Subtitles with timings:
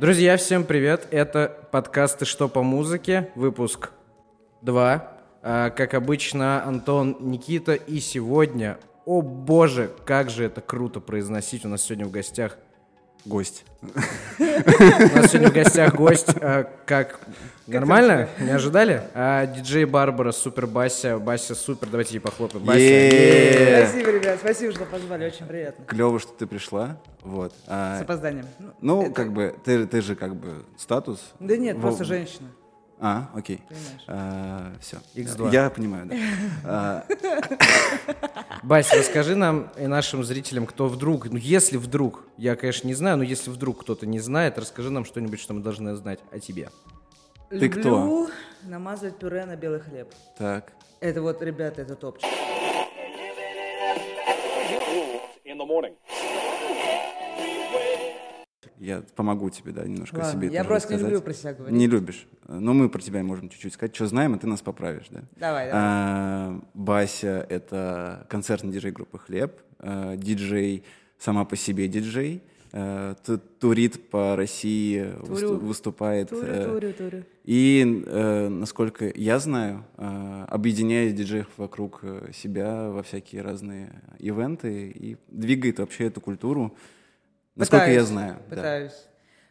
[0.00, 1.08] Друзья, всем привет!
[1.10, 3.90] Это подкасты «Что по музыке?» Выпуск
[4.62, 5.12] 2.
[5.42, 7.74] А, как обычно, Антон, Никита.
[7.74, 11.66] И сегодня, о боже, как же это круто произносить.
[11.66, 12.56] У нас сегодня в гостях
[13.24, 13.64] Гость.
[13.82, 17.20] У нас сегодня в гостях гость, а, как
[17.66, 18.28] нормально?
[18.38, 19.02] Не ожидали?
[19.14, 22.64] А, диджей Барбара, супер Бася, Бася супер, давайте ей похлопаем.
[22.64, 22.78] Бася.
[22.78, 25.84] Спасибо, ребят, спасибо, что позвали, очень приятно.
[25.84, 26.96] Клево, что ты пришла.
[27.22, 27.52] Вот.
[27.66, 28.46] А, С опозданием.
[28.80, 31.20] ну, как бы, ты, ты же как бы статус.
[31.38, 32.48] Да нет, просто женщина.
[33.00, 33.62] А, окей.
[33.68, 34.76] Понимаешь.
[34.80, 34.98] все.
[35.14, 35.52] X2.
[35.52, 36.16] Я понимаю, да.
[36.64, 37.04] А,
[38.62, 43.16] Бася, расскажи нам и нашим зрителям, кто вдруг, ну если вдруг, я, конечно, не знаю,
[43.16, 46.70] но если вдруг кто-то не знает, расскажи нам что-нибудь, что мы должны знать о тебе.
[47.48, 48.28] Ты кто?
[48.62, 50.12] Намазать пюре на белый хлеб.
[50.36, 50.72] так.
[51.00, 52.28] Это вот, ребята, это топчик.
[55.50, 55.96] in the morning.
[58.80, 61.12] Я помогу тебе, да, немножко о Ладно, себе я просто не рассказать.
[61.12, 61.78] люблю про себя говорить.
[61.78, 62.26] Не любишь.
[62.48, 65.20] Но мы про тебя можем чуть-чуть сказать, что знаем, а ты нас поправишь, да?
[65.36, 65.70] Давай, давай.
[65.84, 70.82] А, Бася— это концертный диджей группы «Хлеб», а, диджей,
[71.18, 75.58] сама по себе диджей, а, ту- турит по России, Турю.
[75.58, 76.30] выступает.
[76.30, 77.24] Турю, э, турю, турю.
[77.44, 84.88] И, э, насколько я знаю, э, объединяет диджеев вокруг э, себя во всякие разные ивенты
[84.88, 86.74] и двигает вообще эту культуру,
[87.60, 88.34] насколько я Пытаюсь, знаю.
[88.48, 88.56] да.
[88.56, 89.06] Пытаюсь.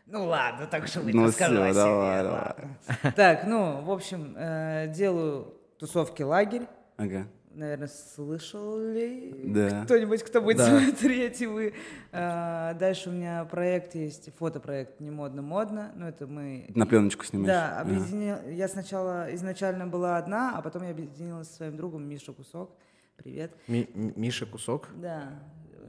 [0.08, 2.78] Ну ладно, так что вы Ну расскажу всё, о себе, давай, ладно.
[3.16, 6.68] Так, ну, в общем, э, делаю тусовки лагерь.
[6.98, 7.28] Ага.
[7.54, 9.84] Наверное, слышал ли Да.
[9.86, 10.66] кто-нибудь, кто будет Да.
[10.80, 11.74] смотреть, и вы.
[12.12, 15.92] А, дальше у меня проект есть, фотопроект «Не модно-модно».
[15.96, 16.66] Ну, это мы...
[16.76, 17.48] На пленочку снимаешь?
[17.48, 17.82] Да, Ага.
[17.82, 18.38] объединил...
[18.50, 22.72] я сначала изначально была одна, а потом я объединилась со своим другом Миша Кусок.
[23.18, 23.52] Привет.
[23.68, 24.88] Ми- Миша Кусок.
[24.96, 25.30] Да,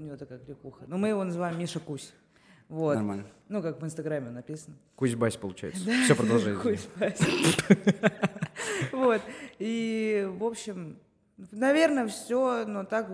[0.01, 0.85] у него такая кликуха.
[0.87, 2.13] Но мы его называем Миша Кусь.
[2.69, 2.95] Вот.
[2.95, 3.27] Нормально.
[3.49, 4.77] Ну, как в Инстаграме написано.
[4.97, 5.81] Кузь-бась получается.
[6.05, 6.55] Все, продолжай.
[6.55, 8.13] Хуй спасибо.
[8.93, 9.21] Вот.
[9.59, 10.99] И, в общем,
[11.51, 13.09] наверное, все, но так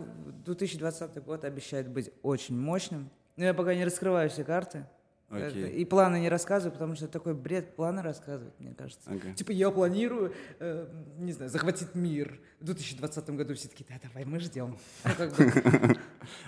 [0.45, 3.11] 2020 год обещает быть очень мощным.
[3.37, 4.87] Но я пока не раскрываю все карты.
[5.29, 5.49] Окей.
[5.49, 9.11] Это- И планы не рассказываю, потому что такой бред планы рассказывать, мне кажется.
[9.11, 9.35] Ага.
[9.35, 10.87] Типа я планирую, э,
[11.19, 12.39] не знаю, захватить мир.
[12.61, 14.77] В 2020 году все таки да, давай, мы ждем.
[15.05, 15.11] Ну,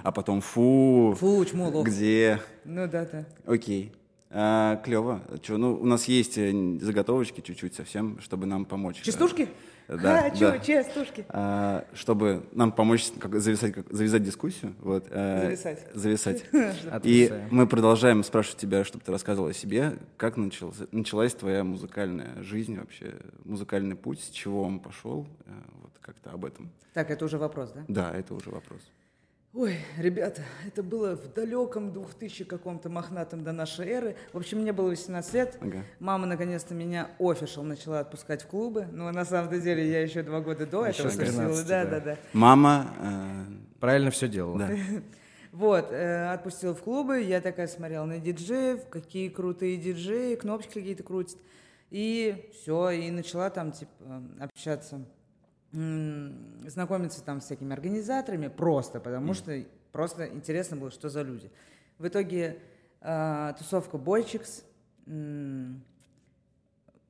[0.03, 1.87] А потом фу, фу, чмо, лох.
[1.87, 2.41] где?
[2.65, 3.25] Ну да, да.
[3.47, 3.93] Окей.
[4.31, 5.23] А, клево.
[5.49, 9.01] Ну, у нас есть э, заготовочки чуть-чуть совсем, чтобы нам помочь.
[9.03, 9.49] Частушки?
[9.89, 10.59] Да, Хочу, да.
[10.59, 11.25] частушки.
[11.31, 14.75] А, чтобы нам помочь как, зависать, как- завязать дискуссию.
[14.81, 15.87] Вот, э, Зависать.
[15.95, 16.45] Зависать.
[17.05, 19.97] И мы продолжаем спрашивать тебя, чтобы ты рассказывал о себе.
[20.19, 25.27] Как началась, началась твоя музыкальная жизнь вообще, музыкальный путь, с чего он пошел?
[25.47, 25.51] Э,
[25.83, 26.71] Вот как-то об этом.
[26.93, 27.85] Так, это уже вопрос, да?
[27.89, 28.81] Да, это уже вопрос.
[29.59, 34.17] Ой, ребята, это было в далеком 2000 каком-то мохнатом до нашей эры.
[34.33, 35.59] В общем, мне было 18 лет.
[35.61, 35.83] Ага.
[35.99, 38.87] Мама наконец-то меня офишал начала отпускать в клубы.
[38.93, 41.33] Но на самом деле я еще два года до Еще этого с тусила.
[41.43, 41.91] 13, Да, да.
[41.91, 42.17] да, да.
[42.35, 43.45] Мама, э,
[43.81, 44.57] Правильно все делал.
[44.57, 44.71] да.
[45.51, 51.03] Вот, э, отпустила в клубы, я такая смотрела на диджеев, какие крутые диджеи, кнопочки какие-то
[51.03, 51.39] крутят.
[51.91, 55.01] И все, и начала там, типа, общаться,
[55.73, 61.51] знакомиться там с всякими организаторами, просто, потому что просто интересно было, что за люди.
[61.99, 62.59] В итоге
[63.01, 64.65] э, тусовка Бойчикс,
[65.07, 65.83] м,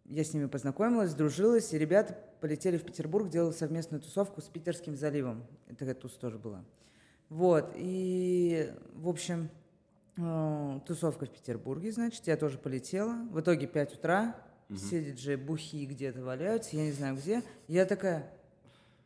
[0.07, 4.97] я с ними познакомилась, дружилась, и ребята полетели в Петербург, делали совместную тусовку с Питерским
[4.97, 5.45] заливом.
[5.67, 6.65] Это такая туз тоже была.
[7.29, 9.51] Вот, и, в общем,
[10.17, 13.15] э, тусовка в Петербурге, значит, я тоже полетела.
[13.31, 14.35] В итоге 5 утра,
[14.75, 17.43] все диджеи бухи где-то валяются, я не знаю где.
[17.69, 18.31] Я такая,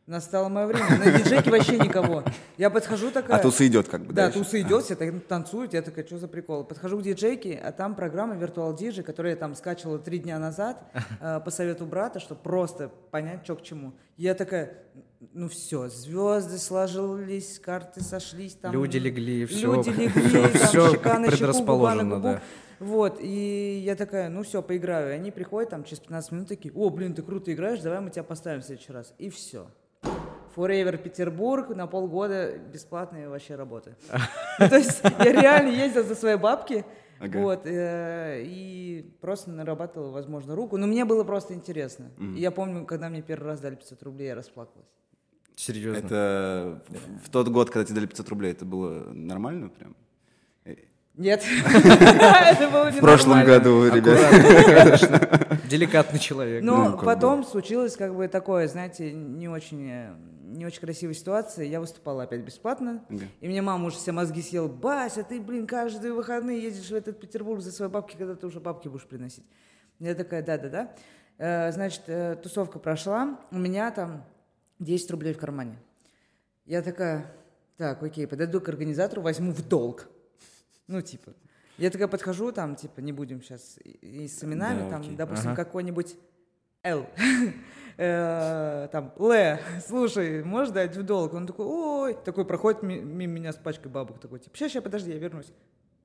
[0.05, 2.23] настало мое время, на диджейке вообще никого.
[2.57, 3.37] Я подхожу такая...
[3.37, 4.39] А туса идет как бы Да, дальше.
[4.39, 6.63] туса идет, все так танцуют, я такая, что за прикол?
[6.63, 10.83] Подхожу к диджейке, а там программа Virtual DJ, которую я там скачивала три дня назад
[11.21, 13.93] э, по совету брата, чтобы просто понять, что к чему.
[14.17, 14.73] Я такая,
[15.33, 18.73] ну все, звезды сложились, карты сошлись, там...
[18.73, 22.21] Люди легли, всё, Люди легли, всё- там всё щека на щеку, губа на предрасположено, губу.
[22.23, 22.41] да.
[22.79, 25.11] Вот, и я такая, ну все, поиграю.
[25.11, 28.09] И они приходят там через 15 минут такие, о, блин, ты круто играешь, давай мы
[28.09, 29.13] тебя поставим в следующий раз.
[29.17, 29.67] И все.
[30.55, 33.95] Forever Петербург на полгода бесплатные вообще работы.
[34.59, 36.85] Ну, То есть я реально ездил за свои бабки,
[37.19, 37.39] Ага.
[37.39, 40.77] вот, э, и просто нарабатывал, возможно, руку.
[40.77, 42.11] Но мне было просто интересно.
[42.19, 44.87] И я помню, когда мне первый раз дали 500 рублей, я расплакалась.
[45.55, 45.97] Серьезно.
[46.05, 49.95] Это в в тот год, когда тебе дали 500 рублей, это было нормально прям?
[51.15, 54.99] Нет, это было В прошлом году, ребят.
[55.69, 56.63] Деликатный человек.
[56.63, 60.15] Но Ну, как потом случилось как бы такое, знаете, не очень, э,
[60.53, 63.25] не очень красивая ситуация, я выступала опять бесплатно, Ага.
[63.41, 67.19] и мне мама уже все мозги съела, Бася, ты, блин, каждые выходные ездишь в этот
[67.19, 69.45] Петербург за свои бабки, когда ты уже бабки будешь приносить.
[69.99, 70.95] Я такая, да-да-да.
[71.37, 74.23] Э, Значит, э, тусовка прошла, у меня там
[74.79, 75.77] 10 рублей в кармане.
[76.65, 77.25] Я такая,
[77.77, 80.07] так, окей, подойду к организатору, возьму в долг.
[80.87, 81.33] Ну, типа.
[81.77, 85.15] Я такая подхожу, там, типа, не будем сейчас и с именами, Да, там, окей.
[85.15, 85.63] допустим, Ага.
[85.65, 86.15] какой-нибудь
[86.83, 87.05] Л.
[87.97, 91.33] Э, Там, Л, слушай, можешь дать в долг?
[91.33, 94.83] Он такой, ой, такой проходит ми- мимо меня с пачкой бабок, такой, типа, сейчас, сейчас,
[94.83, 95.45] подожди, я вернусь.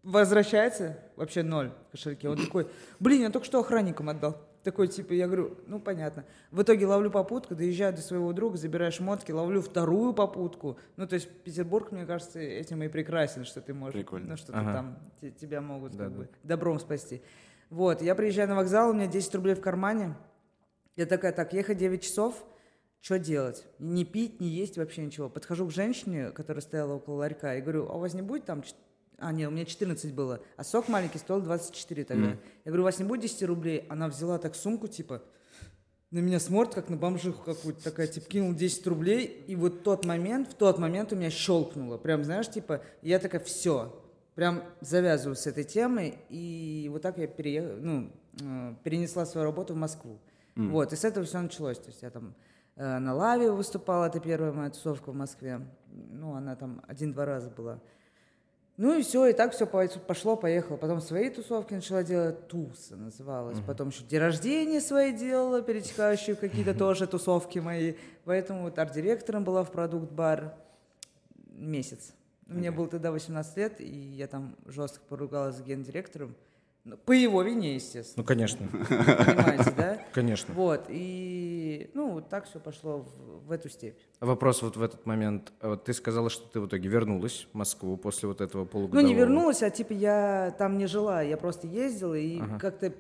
[0.05, 2.29] Возвращается, вообще ноль в кошельке.
[2.29, 2.69] Он такой,
[3.01, 4.37] блин, я только что охранникам отдал.
[4.63, 6.25] Такой, типа, я говорю, ну, понятно.
[6.53, 10.79] В итоге ловлю попутку, доезжаю до своего друга, забираю шмотки, ловлю вторую попутку.
[10.97, 14.29] Ну, то есть Петербург, мне кажется, этим и прекрасен, что ты можешь, Прикольно.
[14.31, 14.73] ну, что Ага.
[14.73, 16.19] там, те- тебя могут Да, как да.
[16.19, 17.23] бы добром спасти.
[17.71, 20.15] Вот, я приезжаю на вокзал, у меня 10 рублей в кармане.
[20.99, 22.35] Я такая, так, ехать 9 часов,
[23.01, 23.65] что делать?
[23.79, 25.29] Не пить, не есть, вообще ничего.
[25.29, 28.65] Подхожу к женщине, которая стояла около ларька, и говорю, а у вас не будет там...
[29.17, 32.31] А, нет, у меня 14 было, а сок маленький стоил 24 тогда.
[32.31, 33.87] Я говорю, у вас не будет 10 рублей?
[33.89, 35.23] Она взяла так сумку, типа,
[36.11, 40.05] на меня смотрит, как на бомжиху какую-то, такая, типа, кинул 10 рублей, и вот тот
[40.05, 41.97] момент, в тот момент у меня щелкнуло.
[41.99, 44.03] Прям, знаешь, типа, я такая, все,
[44.35, 47.79] прям завязываю с этой темой, и вот так я переех...
[47.81, 48.11] ну,
[48.41, 50.19] э, перенесла свою работу в Москву.
[50.67, 51.79] Вот, и с этого все началось.
[51.79, 52.35] То есть я там
[52.77, 55.61] э, на Лаве выступала, это первая моя тусовка в Москве.
[55.91, 57.81] Ну, она там один-два раза была.
[58.79, 60.77] Ну и все, и так все пошло, поехало.
[60.77, 63.59] Потом свои тусовки начала делать, туса называлась.
[63.67, 67.95] Потом еще день рождения свои делала, перетекающие в какие-то тоже тусовки мои.
[68.25, 70.55] Поэтому вот арт-директором была в продукт-бар
[71.49, 72.15] месяц.
[72.47, 76.29] Мне было тогда 18 лет, и я там жестко поругалась с гендиректором.
[76.29, 76.35] Ну,
[76.97, 78.23] По его вине, естественно.
[78.23, 79.99] Ну, конечно, Понимаете, да?
[80.13, 80.55] конечно.
[80.55, 83.99] Вот, и, ну, вот так все пошло в, в эту степь.
[84.21, 85.53] Вопрос вот в этот момент.
[85.61, 89.07] Вот ты сказала, что ты в итоге вернулась в Москву после вот этого Ну, полугодового...
[89.07, 92.93] не вернулась, а типа я там не жила, я просто ездила и как-то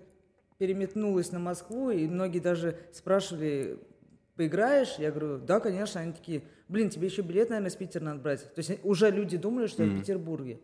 [0.58, 3.79] переметнулась на Москву, и многие даже спрашивали,
[4.37, 4.96] поиграешь?
[4.99, 6.00] Я говорю, да, конечно.
[6.00, 8.43] Они такие, блин, тебе еще билет, наверное, с Питера надо брать.
[8.55, 10.61] То есть уже люди думали, что я в Петербурге.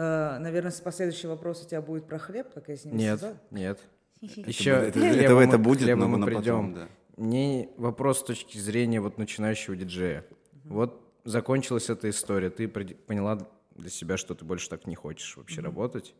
[0.00, 3.38] Э, наверное, последующий вопрос у тебя будет про хлеб, как я с ними Нет, связала?
[3.50, 3.80] нет.
[4.22, 6.42] Это Еще будет- это- это- это будет, но мы на придем.
[6.44, 6.88] потом, да.
[7.16, 10.24] Мне вопрос с точки зрения вот начинающего диджея.
[10.64, 15.62] Вот закончилась эта история, ты поняла для себя, что ты больше так не хочешь вообще
[15.62, 16.14] работать,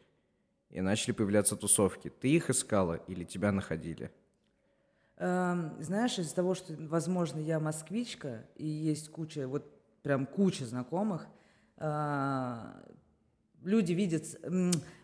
[0.70, 2.08] и начали появляться тусовки.
[2.10, 4.10] Ты их искала или тебя находили?
[5.18, 9.64] Эм, знаешь, из-за того, что, возможно, я москвичка, и есть куча, вот
[10.02, 11.26] прям куча знакомых,
[11.76, 12.80] а,
[13.62, 14.24] люди видят...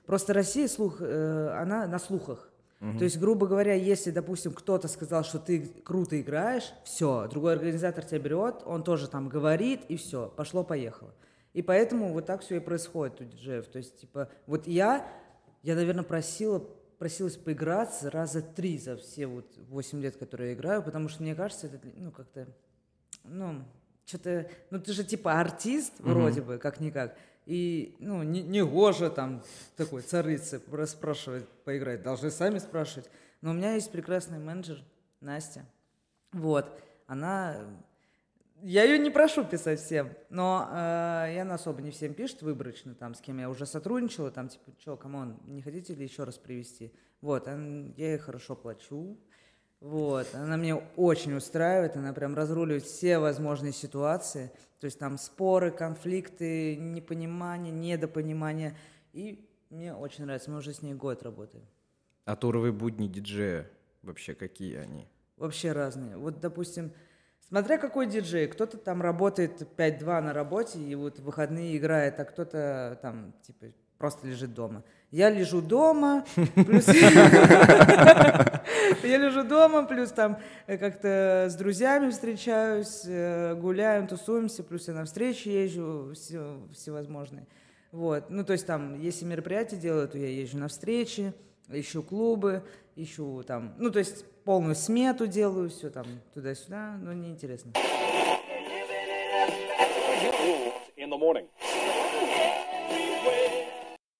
[0.06, 2.50] Просто Россия, слух, э, она на слухах.
[2.98, 8.04] То есть, грубо говоря, если, допустим, кто-то сказал, что ты круто играешь, все, другой организатор
[8.04, 11.14] тебя берет, он тоже там говорит, и все, пошло-поехало.
[11.54, 13.66] И поэтому вот так все и происходит у диджеев.
[13.68, 15.08] То есть, типа, вот я,
[15.62, 16.58] я, наверное, просила,
[16.98, 21.34] просилась поиграться раза три за все вот 8 лет, которые я играю, потому что мне
[21.34, 22.48] кажется, это, ну, как-то,
[23.22, 23.64] ну,
[24.04, 29.42] что-то, ну, ты же типа артист вроде бы, как-никак, и, ну, не, не гоже там
[29.76, 33.08] такой царицы расспрашивать, поиграть, должны сами спрашивать.
[33.40, 34.82] Но у меня есть прекрасный менеджер,
[35.20, 35.66] Настя,
[36.32, 36.66] вот,
[37.06, 37.56] она,
[38.62, 42.94] я ее не прошу писать всем, но э, и она особо не всем пишет выборочно,
[42.94, 46.24] там, с кем я уже сотрудничала, там, типа, что, come on, не хотите ли еще
[46.24, 46.92] раз привести?
[47.20, 49.18] Вот, он- я ей хорошо плачу,
[49.80, 54.50] вот, она меня очень устраивает, она прям разруливает все возможные ситуации,
[54.84, 58.76] то есть там споры, конфликты, непонимание, недопонимание,
[59.14, 61.64] и мне очень нравится, мы уже с ней год работаем.
[62.26, 63.70] А туровые будни диджея
[64.02, 65.08] вообще какие они?
[65.38, 66.18] Вообще разные.
[66.18, 66.92] Вот, допустим,
[67.48, 72.26] смотря какой диджей, кто-то там работает 5-2 на работе и вот в выходные играет, а
[72.26, 74.82] кто-то там, типа, просто лежит дома.
[75.10, 76.24] Я лежу дома,
[76.54, 76.88] плюс...
[79.02, 84.94] Я лежу дома, плюс там э, как-то с друзьями встречаюсь, э, гуляем, тусуемся, плюс я
[84.94, 87.46] на встречи езжу все, всевозможные.
[87.92, 88.30] Вот.
[88.30, 91.32] Ну, то есть там, если мероприятия делаю, то я езжу на встречи,
[91.68, 92.64] ищу клубы,
[92.96, 97.72] ищу там, ну, то есть полную смету делаю, все там туда-сюда, но неинтересно.
[100.96, 101.46] in the morning.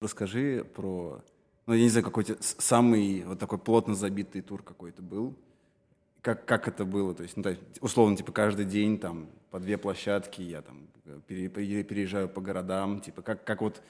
[0.01, 1.21] Расскажи про,
[1.67, 5.35] ну, я не знаю, какой-то самый вот такой плотно забитый тур какой-то был.
[6.21, 7.13] Как, как это было?
[7.13, 10.87] То есть, ну, то есть, условно, типа, каждый день там по две площадки, я там
[11.05, 12.99] э, пере- пере- переезжаю по городам.
[12.99, 13.81] Типа, как, как вот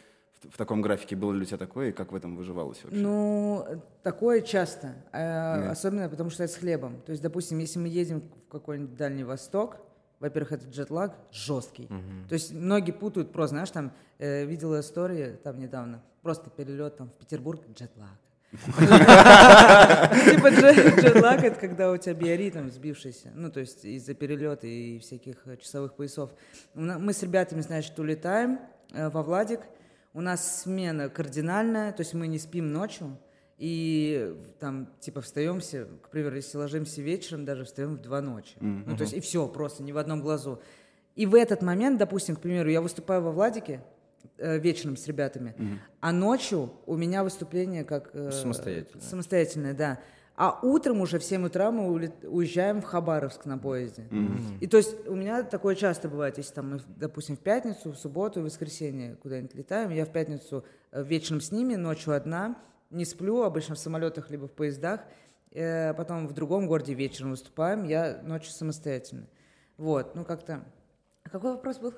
[0.44, 3.00] в, в таком графике было ли у тебя такое, и как в этом выживалось вообще?
[3.00, 3.66] Ну,
[4.04, 7.02] такое часто, э, особенно потому что это с хлебом.
[7.06, 9.78] То есть, допустим, если мы едем в какой-нибудь Дальний Восток,
[10.20, 11.88] Во-первых, это джетлаг жесткий.
[12.30, 17.10] То есть многие путают просто, знаешь, там э, видела истории там недавно, просто перелет там
[17.10, 18.18] в Петербург, джетлаг.
[18.52, 25.00] Типа дже- джетлаг это когда у тебя биоритм сбившийся, ну то есть из-за перелета и
[25.00, 26.32] всяких э, часовых поясов.
[26.74, 28.60] Мы с ребятами, значит, улетаем
[28.94, 29.60] э, во Владик,
[30.14, 33.18] у нас смена кардинальная, то есть мы не спим ночью,
[33.58, 38.56] и там, типа, встаемся, к примеру, если ложимся вечером, даже встаем в два ночи.
[38.60, 40.60] Ну, то есть, и все, просто ни в одном глазу.
[41.16, 43.82] И в этот момент, допустим, к примеру, я выступаю во Владике
[44.38, 48.10] э, вечером с ребятами, а ночью у меня выступление как...
[48.14, 49.02] э, Самостоятельное.
[49.02, 50.00] Самостоятельное, да.
[50.36, 51.88] А утром уже в 7 утра мы
[52.28, 54.04] уезжаем в Хабаровск на поезде.
[54.60, 57.96] И то есть у меня такое часто бывает, если там мы, допустим, в пятницу, в
[57.96, 62.58] субботу и воскресенье куда-нибудь летаем, я в пятницу э, вечером с ними, ночью одна,
[62.90, 65.02] не сплю, обычно в самолетах либо в поездах,
[65.56, 69.26] Э, потом в другом городе вечером выступаем, я ночью самостоятельно.
[69.78, 70.66] Вот, ну как-то...
[71.24, 71.94] А какой вопрос был?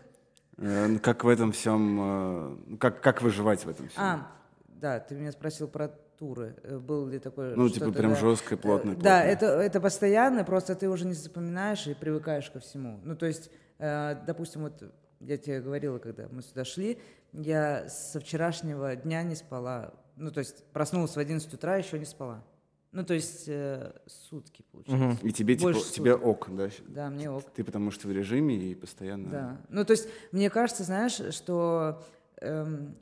[0.58, 4.04] Э, Как в этом всем, э, как, как выживать в этом всем?
[4.04, 4.32] А,
[4.68, 5.88] да, ты меня спросил про
[6.20, 6.56] туры.
[6.82, 8.20] Был ли такой Ну, типа, прям да.
[8.20, 9.04] жестко и плотно, Э, плотно.
[9.04, 13.00] Да, это, это постоянно, просто ты уже не запоминаешь и привыкаешь ко всему.
[13.04, 14.84] Ну, то есть, допустим, вот
[15.20, 17.00] я тебе говорила, когда мы сюда шли,
[17.34, 19.96] я со вчерашнего дня не спала.
[20.18, 22.44] Ну, то есть, проснулась в 11 утра, еще не спала.
[22.92, 25.26] Ну, то есть, э, сутки, получается.
[25.26, 26.70] И тебе, типа, больше тебе ок, да?
[26.88, 27.44] Да, мне ок.
[27.54, 29.30] Ты потому что в режиме и постоянно...
[29.30, 29.58] Да.
[29.70, 32.04] Ну, то есть, мне кажется, знаешь, что,
[32.42, 32.96] эм,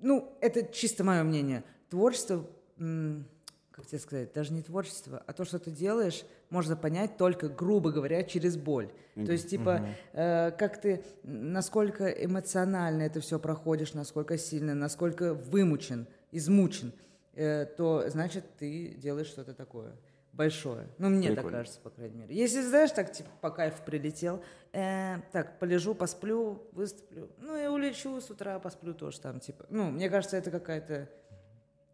[0.00, 1.64] ну, это чисто мое мнение.
[1.88, 2.44] Творчество,
[2.78, 3.24] м,
[3.70, 7.90] как тебе сказать, даже не творчество, а то, что ты делаешь, можно понять только, грубо
[7.90, 8.90] говоря, через боль.
[9.14, 16.06] То есть, типа, э, как ты, насколько эмоционально это все проходишь, насколько сильно, насколько вымучен,
[16.32, 16.92] измучен,
[17.34, 19.92] э, то, значит, ты делаешь что-то такое
[20.32, 20.88] большое.
[20.98, 21.58] Ну, мне так Прикольно.
[21.58, 22.34] кажется, по крайней мере.
[22.34, 28.20] Если, знаешь, так, типа, по кайфу прилетел, э, так, полежу, посплю, выступлю, ну, и улечу
[28.20, 29.66] с утра, посплю тоже там, типа.
[29.68, 31.08] Ну, мне кажется, это какая-то,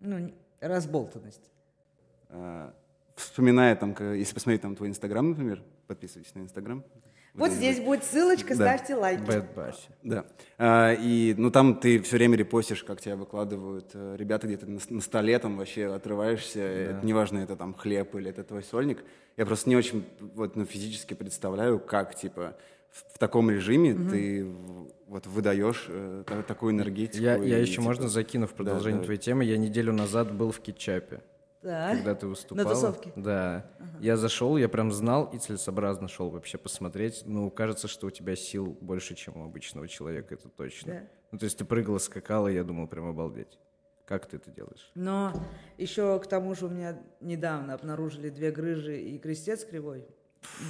[0.00, 1.50] ну, разболтанность.
[2.30, 2.75] А,
[3.16, 6.85] Вспоминая там, если посмотреть там твой инстаграм, например, подписывайтесь на инстаграм.
[7.38, 8.64] Вот здесь будет ссылочка, Да.
[8.76, 9.23] ставьте лайки.
[9.23, 9.88] Бэд Баси.
[10.02, 10.25] Да.
[10.59, 14.80] А, и, ну, там ты все время репостишь, как тебя выкладывают э, ребята где-то на,
[14.88, 19.04] на столе, там вообще отрываешься, это, неважно, это там хлеб или это твой сольник.
[19.37, 20.04] Я просто не очень
[20.35, 22.57] вот, ну, физически представляю, как, типа,
[22.90, 27.23] в, в таком режиме ты в- вот выдаешь э, та- такую энергетику.
[27.23, 29.04] Я, и, я еще, типа, можно, закину в продолжение да.
[29.04, 29.45] твоей темы.
[29.45, 31.21] Я неделю назад был в Кетчапе.
[31.62, 31.97] Так.
[31.97, 32.69] когда ты выступала.
[32.75, 33.12] тусовке?
[33.17, 33.67] Да.
[34.00, 37.23] Я зашел, я прям знал и целесообразно шел вообще посмотреть.
[37.27, 40.93] Ну, кажется, что у тебя сил больше, чем у обычного человека, это точно.
[40.93, 41.00] Да.
[41.33, 43.59] Ну, то есть ты прыгала, скакала, и я думал, прям обалдеть.
[44.07, 44.91] Как ты это делаешь?
[44.95, 45.33] Но
[45.77, 50.07] еще к тому же у меня недавно обнаружили две грыжи и крестец кривой.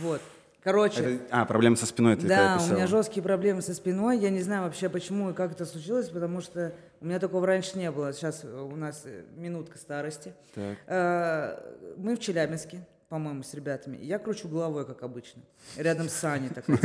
[0.01, 0.21] Вот.
[0.61, 4.19] Короче, Это- а, проблема со спиной ты да, у меня жесткие проблемы со спиной.
[4.19, 7.79] Я не знаю вообще, почему и как это случилось, потому что у меня такого раньше
[7.79, 8.13] не было.
[8.13, 10.35] Сейчас у нас э, минутка старости.
[10.55, 10.79] Так.
[10.87, 13.97] Э, Мы в Челябинске, по-моему, с ребятами.
[13.99, 15.43] Я кручу головой, как обычно.
[15.77, 16.77] Рядом с Саней такой.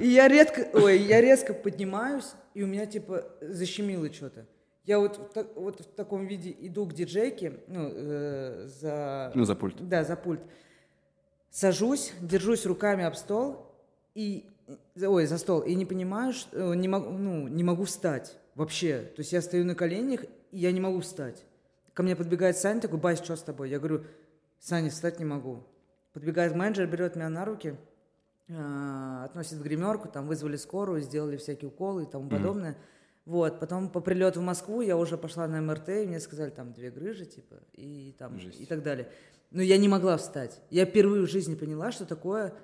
[0.00, 4.46] И я редко, ой, я резко поднимаюсь, и у меня типа защемило что-то.
[4.84, 9.30] Я вот, в так- вот в таком виде иду к диджейке, ну, э, за...
[9.34, 9.76] Ну, за пульт.
[9.88, 10.40] Да, за пульт.
[11.50, 13.70] Сажусь, держусь руками об стол
[14.14, 14.48] и...
[15.00, 15.60] Ой, за стол.
[15.60, 19.10] И не понимаю, что, э, не, могу, ну, не могу встать вообще.
[19.14, 21.44] То есть я стою на коленях, и я не могу встать.
[21.94, 23.70] Ко мне подбегает Саня, такой, Бась, что с тобой?
[23.70, 24.04] Я говорю,
[24.58, 25.64] Саня, встать не могу.
[26.12, 27.76] Подбегает менеджер, берет меня на руки,
[28.50, 32.76] а, относит в гримерку, там вызвали скорую, сделали всякие уколы и тому подобное.
[33.24, 36.72] Вот, потом по прилету в Москву я уже пошла на МРТ, и мне сказали, там,
[36.72, 39.08] две грыжи, типа, и там, и так далее.
[39.52, 40.60] Но я не могла встать.
[40.70, 42.54] Я впервые в жизни поняла, что такое,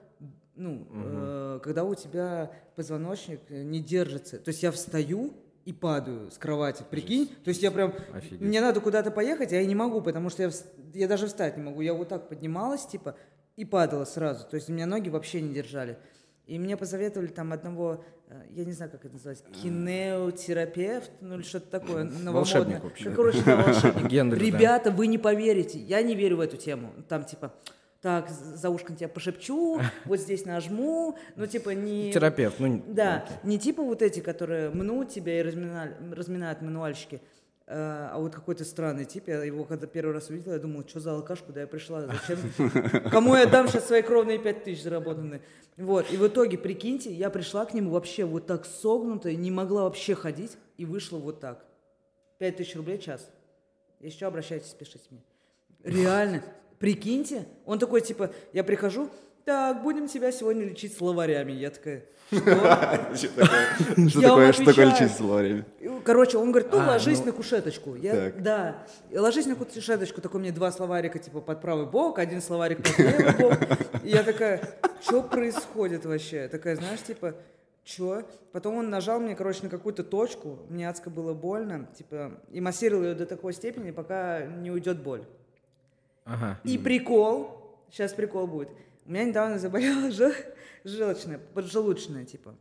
[0.58, 4.38] ну, э, когда у тебя позвоночник э, не держится.
[4.38, 5.32] То есть я встаю
[5.64, 7.28] и падаю с кровати, прикинь?
[7.44, 8.40] То есть я прям, Офигеть.
[8.40, 11.56] мне надо куда-то поехать, а я не могу, потому что я, вс- я даже встать
[11.56, 11.80] не могу.
[11.80, 13.16] Я вот так поднималась, типа,
[13.56, 14.46] и падала сразу.
[14.48, 15.98] То есть у меня ноги вообще не держали.
[16.46, 21.42] И мне посоветовали там одного, э, я не знаю, как это называется, кинеотерапевт, ну или
[21.42, 22.32] что-то такое новомодное.
[22.32, 23.10] Волшебник вообще.
[23.10, 24.34] Ну, короче, да, волшебник.
[24.38, 26.92] Ребята, вы не поверите, я не верю в эту тему.
[27.08, 27.54] Там типа,
[28.00, 32.12] так, за ушком тебя пошепчу, вот здесь нажму, ну типа не...
[32.12, 37.20] Терапевт, ну, Да, не типа вот эти, которые мнут тебя и разминали- разминают мануальщики,
[37.66, 37.72] э,
[38.12, 39.26] а вот какой-то странный тип.
[39.26, 42.38] Я его когда первый раз увидела, я думала, что за алкаш, куда я пришла, зачем?
[43.10, 45.42] Кому я дам сейчас свои кровные пять тысяч заработанные?
[45.76, 49.84] Вот, и в итоге, прикиньте, я пришла к нему вообще вот так согнутая, не могла
[49.84, 51.64] вообще ходить, и вышла вот так.
[52.38, 53.28] Пять тысяч рублей час.
[54.00, 55.22] Если что, обращайтесь, пишите мне.
[55.82, 56.42] Реально.
[56.78, 59.10] Прикиньте, он такой, типа, я прихожу,
[59.44, 61.52] так, будем тебя сегодня лечить словарями.
[61.52, 62.40] Я такая, что?
[63.16, 63.72] Что такое,
[64.06, 64.90] что такое, что такое отвечаю.
[64.90, 65.64] лечить словарями?
[66.04, 67.94] Короче, он говорит, ну А, ложись ну- на кушеточку.
[67.94, 70.20] Я, да, ложись на кушеточку.
[70.20, 73.58] Такой мне два словарика, типа, под правый бок, один словарик под левый бок.
[74.04, 74.60] И я такая,
[75.00, 76.48] что происходит вообще?
[76.48, 77.34] Такая, знаешь, типа,
[77.84, 78.24] что?
[78.52, 83.04] Потом он нажал мне, короче, на какую-то точку, мне адско было больно, типа, и массировал
[83.04, 85.24] ее до такой степени, пока не уйдет боль.
[86.28, 86.60] Ага.
[86.64, 88.68] И прикол, сейчас прикол будет.
[89.06, 90.32] У меня недавно заболела жел-
[90.84, 92.54] желчная, поджелудочная, типа.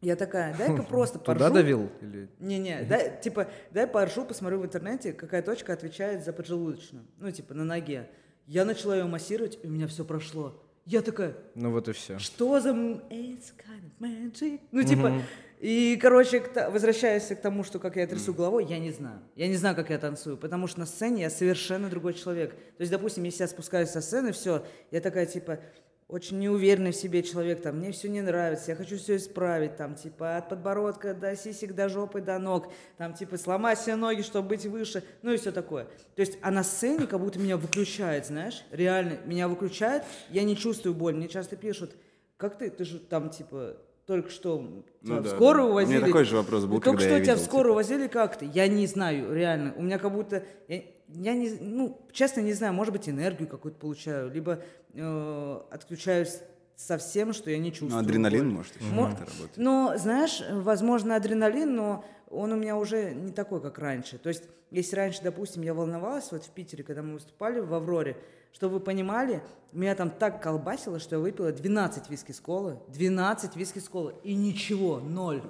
[0.00, 1.38] Я такая, дай-ка просто поржу.
[1.38, 1.88] Туда давил?
[2.02, 2.28] Или...
[2.40, 7.06] Не-не, дай, типа, дай поржу, посмотрю в интернете, какая точка отвечает за поджелудочную.
[7.18, 8.10] Ну, типа, на ноге.
[8.46, 10.60] Я начала ее массировать, и у меня все прошло.
[10.84, 12.18] Я такая, Ну вот и все.
[12.18, 12.70] что за...
[12.70, 14.60] It's kind of magic?
[14.70, 15.22] Ну, типа,
[15.60, 19.20] и, короче, возвращаясь к тому, что как я трясу головой, я не знаю.
[19.36, 22.52] Я не знаю, как я танцую, потому что на сцене я совершенно другой человек.
[22.54, 25.60] То есть, допустим, если я спускаюсь со сцены, все, я такая, типа,
[26.06, 29.94] очень неуверенный в себе человек, там, мне все не нравится, я хочу все исправить, там,
[29.94, 34.48] типа, от подбородка до сисек, до жопы, до ног, там, типа, сломать все ноги, чтобы
[34.48, 35.84] быть выше, ну и все такое.
[36.14, 40.56] То есть, а на сцене как будто меня выключает, знаешь, реально, меня выключает, я не
[40.56, 41.96] чувствую боль, мне часто пишут,
[42.36, 44.58] как ты, ты же там, типа, только что
[45.02, 45.74] тебя Ну в да, скорую да.
[45.74, 46.00] У меня возили.
[46.06, 47.74] такой же вопрос был, Только что тебя в скорую типа.
[47.76, 48.50] возили как ты?
[48.52, 49.74] Я не знаю, реально.
[49.76, 50.44] У меня как будто...
[50.68, 51.50] Я, я не...
[51.60, 52.72] Ну, честно, не знаю.
[52.74, 54.30] Может быть, энергию какую-то получаю.
[54.30, 54.60] Либо
[54.94, 56.38] э, отключаюсь
[56.76, 57.92] совсем, что я не чувствую.
[57.92, 58.56] Ну, адреналин, боль.
[58.58, 59.56] может, еще Мо- как-то работает.
[59.56, 64.18] Но, знаешь, возможно, адреналин, но он у меня уже не такой, как раньше.
[64.18, 68.16] То есть, если раньше, допустим, я волновалась, вот в Питере, когда мы выступали в «Авроре»,
[68.52, 73.56] чтобы вы понимали, меня там так колбасило, что я выпила 12 виски с колы, 12
[73.56, 75.42] виски с колы, и ничего, ноль.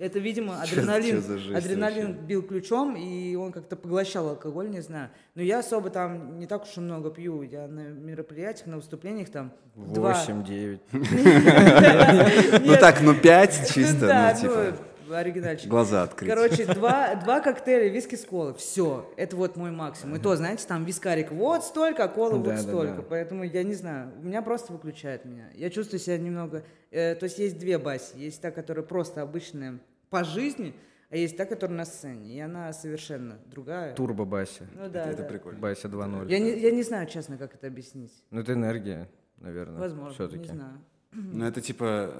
[0.00, 2.22] Это, видимо, адреналин, за жесть адреналин вообще?
[2.22, 5.10] бил ключом, и он как-то поглощал алкоголь, не знаю.
[5.34, 7.42] Но я особо там не так уж и много пью.
[7.42, 10.14] Я на мероприятиях, на выступлениях там два...
[10.14, 10.80] 8-9.
[12.64, 14.76] Ну так, ну пять чисто, Да, ну типа, ну,
[15.18, 15.68] оригинальчик.
[15.68, 16.28] глаза открыть.
[16.30, 18.54] Короче, два, два коктейля виски с колой.
[18.54, 19.12] Все.
[19.16, 20.16] Это вот мой максимум.
[20.16, 22.94] И то, знаете, там вискарик вот столько, а кола вот Да, столько.
[22.96, 23.02] да.
[23.02, 24.12] Поэтому я не знаю.
[24.20, 25.48] У меня просто выключает меня.
[25.54, 26.62] Я чувствую себя немного...
[26.90, 28.16] э, то есть есть две баси.
[28.16, 29.78] Есть та, которая просто обычная
[30.10, 30.74] по жизни,
[31.10, 32.34] а есть та, которая на сцене.
[32.34, 33.94] И она совершенно другая.
[33.94, 34.66] Турбо Бася.
[34.74, 35.28] Ну да, Это да.
[35.28, 35.58] прикольно.
[35.58, 36.30] Бася 2.0.
[36.30, 38.12] Я не, я не знаю, честно, как это объяснить.
[38.30, 39.80] Ну это энергия, наверное.
[39.80, 40.48] Возможно, все-таки.
[40.48, 40.78] не знаю.
[41.12, 42.14] Ну, это типа...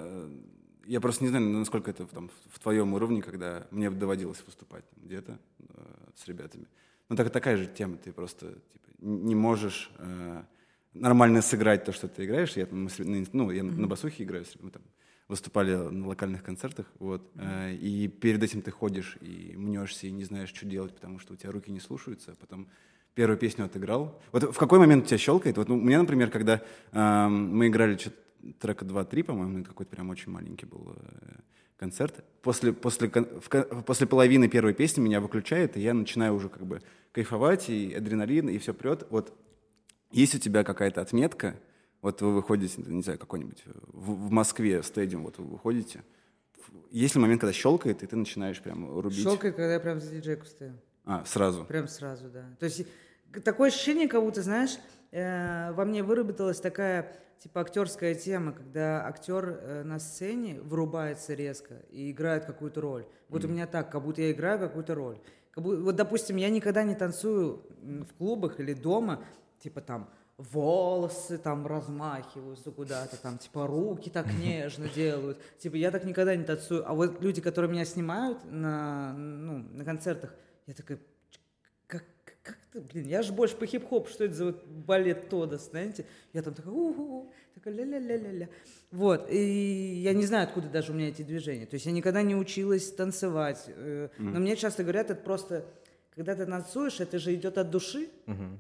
[0.91, 4.89] э, Я просто не знаю, насколько это там, в твоем уровне, когда мне доводилось выступать
[4.91, 5.65] там где-то э,
[6.17, 6.67] с ребятами.
[7.09, 7.97] Ну, так, такая же тема.
[7.97, 10.43] Ты просто типа, не можешь э,
[10.95, 12.57] нормально сыграть то, что ты играешь.
[12.57, 12.89] Я, там,
[13.33, 14.83] ну, я на басухе играю, мы там
[15.29, 20.25] выступали на локальных концертах, вот, э, и перед этим ты ходишь и мнешься, и не
[20.25, 22.67] знаешь, что делать, потому что у тебя руки не слушаются, а потом
[23.15, 24.21] первую песню отыграл.
[24.33, 25.57] Вот в какой момент у тебя щелкает?
[25.57, 28.17] Вот ну, у меня, например, когда эм, мы играли что-то
[28.59, 31.41] трека 2-3, по-моему, это какой-то прям очень маленький был э,
[31.77, 32.25] концерт.
[32.43, 36.83] После, после, в после половины первой песни меня выключает, и я начинаю уже как бы
[37.13, 39.07] кайфовать, и адреналин, и все прет.
[39.11, 39.33] Вот
[40.11, 41.57] есть у тебя какая-то отметка,
[42.03, 46.03] вот вы выходите, не знаю, какой-нибудь в, в Москве стадиум, вот вы выходите,
[46.91, 49.23] есть ли момент, когда щелкает, и ты начинаешь прям рубить?
[49.23, 50.75] Щелкает, когда я прям за диджейку стою.
[51.05, 51.65] А, сразу.
[51.65, 52.45] Прям сразу, да.
[52.59, 52.87] То есть
[53.45, 54.79] такое ощущение, как будто, знаешь,
[55.13, 61.75] э, во мне выработалась такая типа актерская тема, когда актер э, на сцене вырубается резко
[61.91, 63.07] и играет какую-то роль.
[63.29, 65.19] Вот у меня так, как будто я играю какую-то роль.
[65.51, 69.25] Как бу- вот, допустим, я никогда не танцую в клубах или дома,
[69.59, 75.39] типа там волосы там размахиваются куда-то, там, типа, руки так нежно делают.
[75.59, 76.89] Типа, я так никогда не танцую.
[76.89, 80.35] А вот люди, которые меня снимают на, ну, на концертах,
[80.67, 80.99] я такая,
[82.75, 86.05] блин, я же больше по хип-хоп, что это за вот балет Тодос, знаете?
[86.33, 88.49] Я там такая, у такая ля-ля-ля-ля-ля.
[88.91, 89.39] Вот, и
[90.03, 91.67] я не знаю, откуда даже у меня эти движения.
[91.67, 93.65] То есть я никогда не училась танцевать.
[93.69, 95.65] э, Но мне часто говорят, это просто,
[96.15, 98.09] когда ты танцуешь, это же идет от души,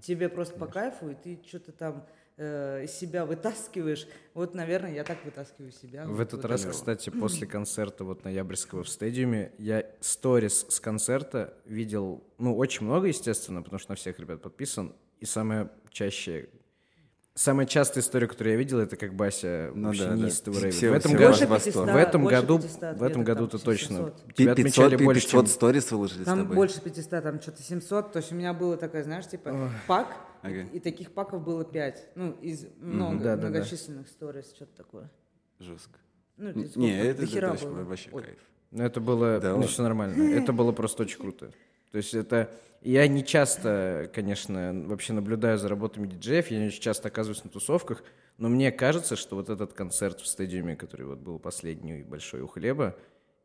[0.03, 2.07] тебе просто по кайфу, и ты что-то там
[2.41, 4.09] э, из себя вытаскиваешь.
[4.35, 6.07] Вот, наверное, я так вытаскиваю себя.
[6.07, 6.73] В Вот этот раз, вот.
[6.73, 13.09] кстати, после концерта вот ноябрьского в стадиуме, я сторис с концерта видел, ну, очень много,
[13.09, 14.95] естественно, потому что на всех ребят подписан.
[15.21, 16.49] И самое чаще,
[17.35, 20.17] самая частая история, которую я видел, это как Бася Ну вообще да, да.
[20.17, 20.75] рейвит.
[20.75, 21.87] Все- В этом году, Больше ваш восторг.
[21.87, 23.97] 500, в этом году, 500, в этом году ты точно.
[23.97, 24.35] 700.
[24.35, 25.47] Тебя 500, отмечали больше, 500 чем...
[25.47, 26.57] сторис выложили с Там тобой?
[26.57, 28.13] больше 500, там что-то 700.
[28.13, 30.09] То есть у меня было такое, знаешь, типа пак,
[30.43, 30.63] Ага.
[30.73, 32.09] и таких паков было 5.
[32.15, 33.49] Ну, из много, Да-да-да.
[33.49, 35.11] многочисленных сторис, что-то такое.
[35.59, 35.99] Жестко.
[36.37, 36.87] Ну, Не, сколько?
[36.89, 38.23] это, это хера вообще, Ой.
[38.23, 38.39] кайф.
[38.71, 40.23] Ну, это было, Да ну, все нормально.
[40.35, 41.51] Это было просто очень круто.
[41.93, 42.51] То есть это...
[42.81, 47.51] Я не часто, конечно, вообще наблюдаю за работами диджеев, я не очень часто оказываюсь на
[47.51, 48.03] тусовках,
[48.39, 52.47] но мне кажется, что вот этот концерт в стадиуме, который вот был последний большой у
[52.47, 52.97] хлеба,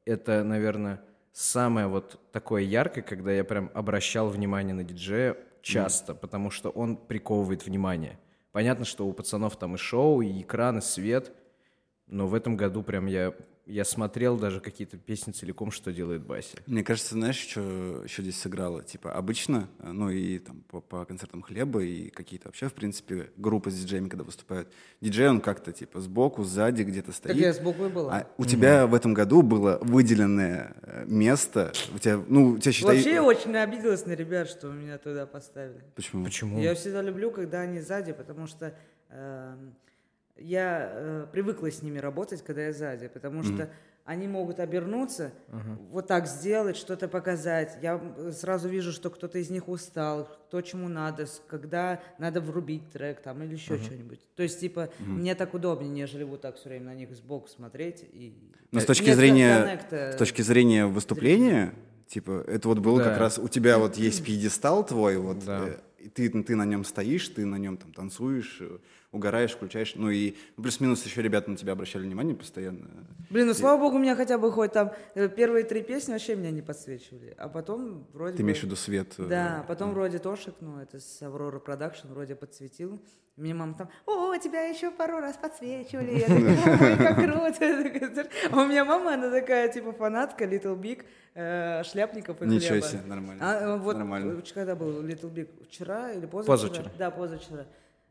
[0.06, 1.02] это, наверное,
[1.34, 6.96] самое вот такое яркое, когда я прям обращал внимание на диджея часто, потому что он
[6.96, 8.18] приковывает внимание.
[8.54, 11.34] Понятно, что у пацанов там и шоу, и экран, и свет,
[12.08, 13.34] но в этом году прям я,
[13.66, 16.58] я смотрел даже какие-то песни целиком, что делает Бася.
[16.68, 18.84] Мне кажется, знаешь, что еще здесь сыграло?
[18.84, 23.32] Типа, обычно, э, ну и там по, по концертам хлеба и какие-то вообще, в принципе,
[23.38, 27.34] группы с диджеями, когда выступают, диджей, он как-то типа сбоку, сзади где-то стоит.
[27.34, 28.16] Так я сбоку и была.
[28.16, 32.72] А у тебя в этом году было выделенное э, место, у тебя, ну, у тебя
[32.72, 32.96] считай...
[32.96, 35.84] Вообще я очень обиделась на ребят, что меня туда поставили.
[35.96, 36.26] Почему?
[36.26, 36.60] Почему?
[36.60, 38.76] Я всегда люблю, когда они сзади, потому что
[39.10, 39.76] эм,
[40.38, 43.70] я э, привыкла с ними работать, когда я сзади, потому что
[44.04, 45.32] они могут обернуться,
[45.92, 47.78] вот так сделать, что-то показать.
[47.82, 52.88] Я э, сразу вижу, что кто-то из них устал, кто чему надо, когда надо врубить
[52.92, 54.20] трек там или еще что-нибудь.
[54.36, 58.06] То есть, типа, мне так удобнее, нежели вот так все время на них сбоку смотреть.
[58.14, 58.36] И...
[58.72, 60.12] Но с точки Нет зрения, коннекта.
[60.14, 61.74] с точки зрения выступления,
[62.08, 63.10] типа, это вот было Да.
[63.10, 65.62] как раз, у тебя вот есть пьедестал твой, вот, Да.
[65.68, 68.78] э, и ты, ты на нем стоишь, ты на нем там танцуешь, э,
[69.16, 72.88] угораешь, включаешь, ну и плюс-минус еще ребята на тебя обращали внимание постоянно.
[73.30, 76.36] Блин, ну слава богу, у меня хотя бы хоть там э, первые три песни вообще
[76.36, 77.34] меня не подсвечивали.
[77.38, 78.48] А потом вроде Ты бы...
[78.48, 79.14] имеешь в виду свет?
[79.18, 83.00] э, Да, потом вроде Тошек, ну, это с Аврора Продакшн, вроде подсветил.
[83.38, 86.20] Мне мама там, о, тебя еще пару раз подсвечивали.
[86.20, 88.30] Я такая, как круто.
[88.52, 93.02] А у меня мама, она такая, типа, фанатка Little Big, э, шляпников и Ничего себе,
[93.06, 93.44] нормально.
[93.46, 94.40] А, э, вот, Нормально.
[94.40, 95.50] э, когда был Little Big?
[95.66, 96.46] Вчера или позавчера?
[96.70, 96.92] Позавчера.
[96.98, 97.66] Да, позавчера.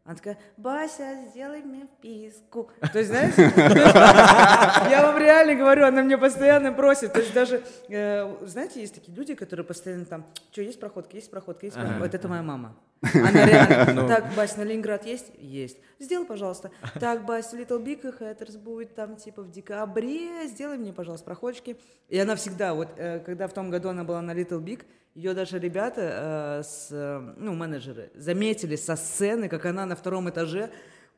[0.04, 2.70] Она такая, Бася, сделай мне вписку.
[2.92, 3.32] То есть, знаешь,
[4.90, 7.14] я вам реально говорю, она мне постоянно просит.
[7.14, 11.30] То есть даже, э, знаете, есть такие люди, которые постоянно там, что, есть проходка, есть
[11.30, 12.00] проходка, есть проходка.
[12.00, 12.76] Вот это моя мама.
[13.14, 15.32] Она реально, так, Бась, на Ленинград есть?
[15.38, 15.78] Есть.
[15.98, 16.70] Сделай, пожалуйста.
[17.00, 21.78] Так, Бась, Little Big Hatters будет там типа в декабре, сделай мне, пожалуйста, проходочки.
[22.10, 24.84] И она всегда, вот э, когда в том году она была на Little Big,
[25.14, 30.29] ее даже ребята, э, с, э, ну, менеджеры, заметили со сцены, как она на втором
[30.29, 30.70] этаже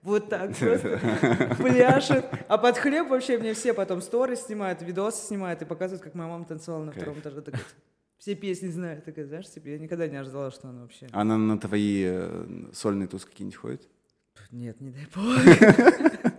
[0.03, 1.01] вот так просто
[1.59, 2.27] пляшет.
[2.49, 6.29] А под хлеб вообще мне все потом сторис снимают, видосы снимают и показывают, как моя
[6.29, 7.41] мама танцевала на втором этаже.
[7.41, 7.63] Такая,
[8.19, 9.05] все песни знает.
[9.05, 11.09] Такая, знаешь, типа, я никогда не ожидала, что она вообще...
[11.13, 13.89] Она на твои э, сольные туз какие-нибудь ходит?
[14.51, 16.33] Нет, не дай бог.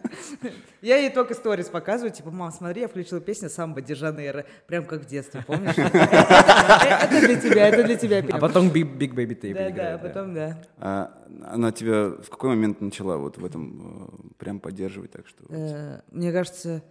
[0.82, 4.86] Я ей только сторис показываю, типа, мам, смотри, я включила песню «Самбо де Жанейро», прям
[4.86, 5.78] как в детстве, помнишь?
[5.78, 10.34] Это для тебя, это для тебя А потом Big, Big Baby Tape Да, да, потом
[10.34, 10.58] да.
[10.78, 15.44] А она тебя в какой момент начала вот в этом э, прям поддерживать так, что...
[15.50, 16.84] Э, Мне кажется,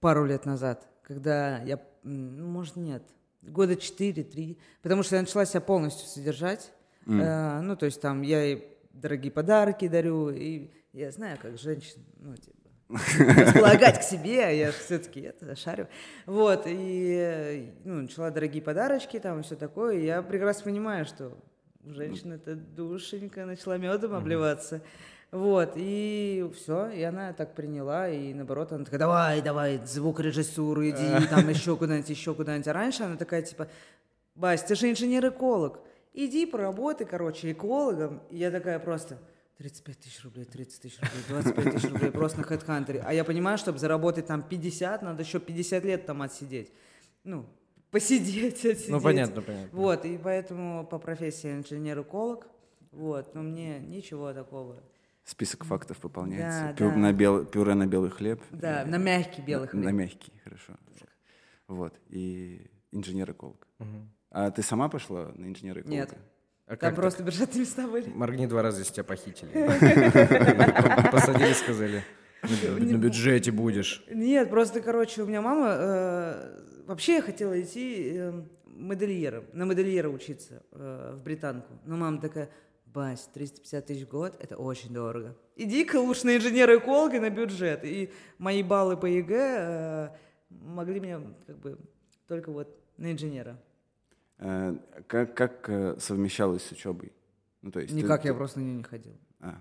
[0.00, 3.02] пару лет назад, когда я, ну, может, нет,
[3.42, 6.72] года 4-3, потому что я начала себя полностью содержать.
[7.06, 12.00] Э, Ну, то есть там я ей дорогие подарки дарю, и я знаю, как женщин,
[12.16, 15.88] ну, типа, располагать к себе, а я все-таки это шарю.
[16.26, 19.98] Вот, и ну, начала дорогие подарочки там и все такое.
[19.98, 21.36] И я прекрасно понимаю, что
[21.86, 24.82] это душенька начала медом обливаться.
[25.30, 31.26] Вот, и все, и она так приняла, и наоборот, она такая, давай, давай, звукорежиссуру иди,
[31.28, 32.68] там еще куда-нибудь, еще куда-нибудь.
[32.68, 33.66] А раньше она такая, типа,
[34.36, 35.80] Бась, ты же инженер-эколог,
[36.12, 38.22] иди поработай, короче, экологом.
[38.30, 39.18] И я такая просто,
[39.64, 43.02] 35 тысяч рублей, 30 тысяч рублей, 25 тысяч рублей просто на HeadHunter.
[43.02, 46.70] А я понимаю, чтобы заработать там 50, надо еще 50 лет там отсидеть.
[47.24, 47.46] Ну,
[47.90, 48.90] посидеть, отсидеть.
[48.90, 49.70] Ну, понятно, понятно.
[49.78, 52.46] Вот, и поэтому по профессии инженер-эколог.
[52.92, 54.82] Вот, но мне ничего такого.
[55.24, 56.66] Список фактов выполняется.
[56.68, 56.96] Да, Пю- да.
[56.96, 58.42] На бел- пюре на белый хлеб.
[58.50, 59.84] Да, И- на мягкий белый на, хлеб.
[59.84, 60.74] на мягкий, хорошо.
[61.68, 61.98] Вот.
[62.10, 63.66] И инженер-эколог.
[64.30, 65.96] А ты сама пошла на инженера-эколога?
[65.96, 66.14] Нет.
[66.66, 68.04] А Там просто бюджетные места были.
[68.04, 68.14] так?
[68.14, 69.50] Моргни два раза, если тебя похитили.
[71.12, 72.02] Посадили, сказали,
[72.42, 74.02] «На- бюджете будешь.
[74.10, 75.76] Нет, просто, короче, у меня мама...
[75.78, 81.72] э, вообще я хотела идти э, модельером, на модельера учиться э, в британку.
[81.84, 82.48] Но мама такая,
[82.86, 85.36] Бась, 350 тысяч в год, это очень дорого.
[85.56, 87.80] Иди-ка лучше на инженера-эколога на бюджет.
[87.84, 90.08] И мои баллы по ЕГЭ э,
[90.50, 91.78] могли мне как бы
[92.26, 93.58] только вот на инженера.
[94.38, 94.74] Э,
[95.06, 97.12] Как, как э, совмещалось с учебой?
[97.62, 99.12] Ну, то есть ты- Никак, ты- я просто на нее не ходил.
[99.40, 99.56] А.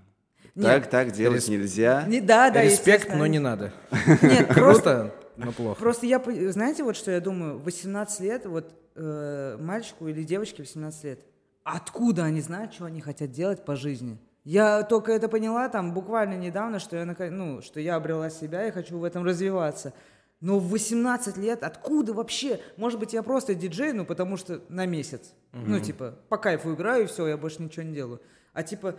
[0.55, 0.65] Нет.
[0.65, 2.05] Так, так делать Респ- нельзя.
[2.07, 3.71] Не, да, да, Респект, но не надо.
[4.21, 5.79] Нет, просто но плохо.
[5.79, 11.03] Просто я, знаете, вот что я думаю, 18 лет, вот э, мальчику или девочке 18
[11.05, 11.19] лет,
[11.63, 14.19] откуда они знают, что они хотят делать по жизни?
[14.43, 18.71] Я только это поняла там буквально недавно, что я, ну, что я обрела себя и
[18.71, 19.93] хочу в этом развиваться.
[20.43, 22.59] Но в 18 лет откуда вообще?
[22.75, 25.33] Может быть, я просто диджей, ну, потому что на месяц.
[25.53, 28.21] Ну, типа, по кайфу играю, и все, я больше ничего не делаю.
[28.51, 28.95] А типа,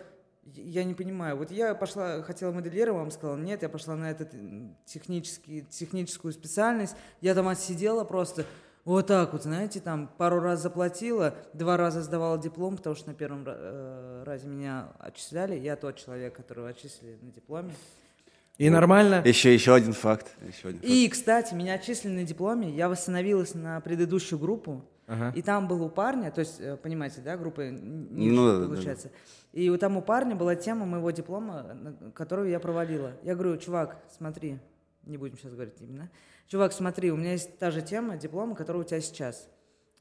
[0.55, 1.37] я не понимаю.
[1.37, 6.97] Вот я пошла, хотела моделировать, вам сказала, нет, я пошла на м, технический, техническую специальность.
[7.21, 8.47] Я там отсидела просто
[8.87, 13.15] вот так вот, знаете, там пару раз заплатила, два раза сдавала диплом, потому что на
[13.15, 15.59] первом э, разе меня отчисляли.
[15.59, 17.75] Я тот человек, которого отчислили на дипломе.
[18.59, 19.23] И нормально?
[19.25, 20.29] Еще, еще один факт.
[20.47, 20.89] Еще один факт.
[20.91, 25.33] И, кстати, меня отчислили на дипломе, я восстановилась на предыдущую группу, Ага.
[25.35, 28.59] и там был у парня, то есть, э, понимаете, да, группа н- ниже, Ну да,
[28.61, 29.11] да, получается.
[29.53, 31.77] И у там у парня была тема моего диплома,
[32.15, 33.13] которую я провалила.
[33.23, 34.59] Я говорю, чувак, смотри,
[35.05, 36.09] не будем сейчас говорить именно.
[36.49, 39.49] Чувак, смотри, у меня есть та же тема диплома, которая у тебя сейчас.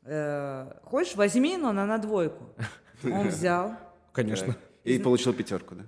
[0.04, 2.44] Э, хочешь, возьми, но она на двойку.
[3.04, 3.74] Он взял.
[4.14, 4.56] Конечно.
[4.84, 5.84] И получил пятерку, да?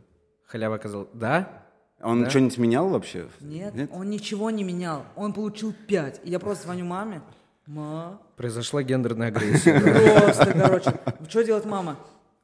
[0.48, 1.65] Халява сказал, да?
[2.02, 2.30] Он Да?
[2.30, 3.28] что-нибудь менял вообще?
[3.42, 5.06] Нет, он ничего не менял.
[5.16, 6.20] Он получил пять.
[6.24, 7.22] И я просто звоню маме.
[7.66, 9.80] Ма, Произошла гендерная агрессия.
[9.80, 10.94] Просто, короче,
[11.30, 11.98] что делать мама?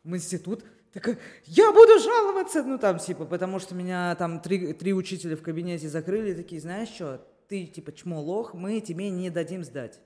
[0.03, 0.63] В институт.
[0.93, 5.41] Такая, я буду жаловаться, ну там, типа, потому что меня там три, три учителя в
[5.41, 9.99] кабинете закрыли, такие, знаешь что, ты, типа, чмо лох, мы тебе не дадим сдать.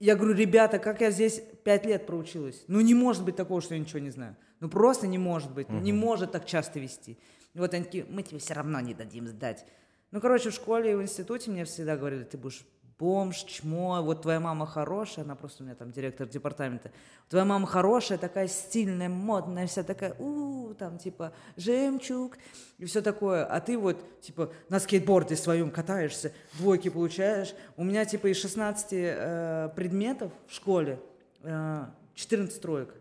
[0.00, 2.64] Я говорю, ребята, как я здесь пять лет проучилась?
[2.66, 4.34] Ну, не может быть такого, что я ничего не знаю.
[4.58, 5.68] Ну, просто не может быть.
[5.68, 7.18] Не может так часто вести.
[7.54, 9.66] Вот они такие, мы тебе все равно не дадим сдать.
[10.10, 12.64] Ну, короче, в школе и в институте мне всегда говорили, ты будешь
[12.98, 16.92] бомж, чмо, вот твоя мама хорошая, она просто у меня там директор департамента,
[17.28, 22.38] твоя мама хорошая, такая стильная, модная, вся такая, у там, типа, жемчуг,
[22.78, 28.04] и все такое, а ты вот, типа, на скейтборде своем катаешься, двойки получаешь, у меня,
[28.04, 31.00] типа, из 16 э, предметов в школе
[31.42, 32.94] э, 14 троек,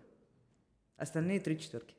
[0.98, 1.94] остальные три четверки.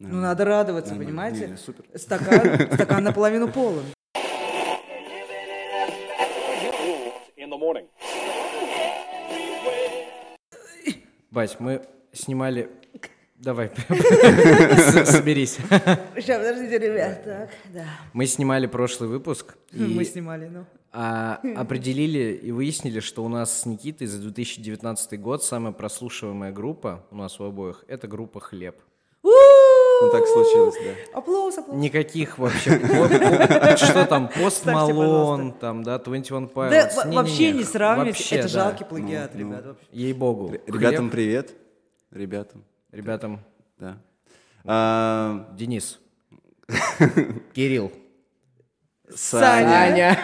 [0.00, 1.46] Ну, надо радоваться, понимаете?
[1.48, 1.84] Не, супер.
[1.94, 3.84] Стакан, стакан наполовину полон.
[11.30, 11.82] Бать, мы
[12.12, 12.70] снимали...
[13.36, 13.70] Давай,
[15.06, 15.58] соберись.
[16.16, 17.84] Сейчас, подождите, ребят, так, да.
[18.12, 20.66] Мы снимали прошлый выпуск Мы и снимали, ну.
[20.92, 27.06] а, определили и выяснили, что у нас с Никитой за 2019 год самая прослушиваемая группа
[27.10, 28.76] у нас у обоих— это группа «Хлеб».
[30.02, 30.90] Ну, так случилось, да.
[31.18, 31.82] Аплодис, аплодис.
[31.82, 32.70] Никаких вообще...
[33.76, 36.70] Что там, Пост Малон, там, да, 21 Pilots.
[36.70, 39.66] Да, вообще не сравнивать, вообще, это жалкий плагиат, Ну, ребят.
[39.66, 39.86] вообще.
[39.92, 40.54] Ей-богу.
[40.66, 41.54] Ребятам привет.
[42.10, 43.40] Ребятам, Ребятам,
[43.78, 43.98] да.
[44.64, 46.00] А, Денис.
[47.54, 47.92] Кирилл.
[49.14, 50.18] Саня.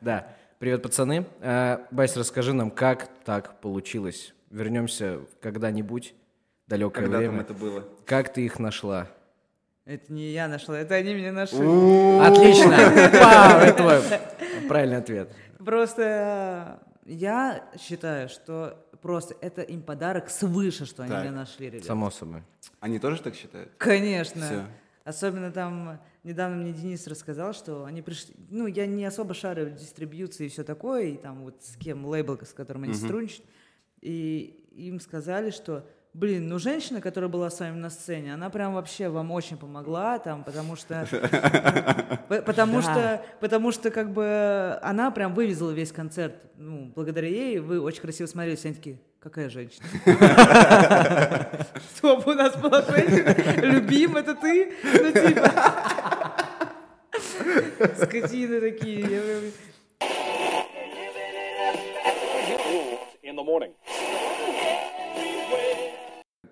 [0.00, 0.28] Да.
[0.58, 1.26] Привет, пацаны.
[1.40, 4.34] А, Бась, расскажи нам, как так получилось?
[4.50, 6.14] Вернемся когда-нибудь,
[6.66, 7.42] далекое Когда там время.
[7.42, 7.84] это было?
[8.06, 9.08] Как ты их нашла?
[9.84, 11.58] Это не я нашла, это они меня нашли.
[11.58, 12.76] Отлично!
[13.20, 15.30] Пау, это твой правильный ответ.
[15.58, 21.80] Просто э, я считаю, что просто это им подарок свыше, что они меня нашли.
[21.82, 22.42] Само собой.
[22.80, 23.72] Они тоже так считают?
[23.76, 24.66] Конечно.
[25.04, 28.34] Особенно там недавно мне Денис рассказал, что они пришли.
[28.48, 32.06] Ну, я не особо шарю в дистрибьюции и все такое, и там вот с кем
[32.06, 33.44] лейбл, с которым они сотрудничают.
[34.00, 38.74] И им сказали, что, блин, ну женщина, которая была с вами на сцене, она прям
[38.74, 41.06] вообще вам очень помогла, там, потому что,
[42.28, 46.36] потому что, потому что как бы она прям вывезла весь концерт.
[46.56, 48.64] Ну, благодаря ей вы очень красиво смотрелись.
[48.64, 49.84] Они такие, какая женщина?
[51.96, 53.66] Стоп, у нас была женщина.
[53.66, 54.72] Любим, это ты?
[54.82, 55.52] Ну, типа.
[57.96, 59.52] Скотины такие.
[63.24, 63.72] in the morning.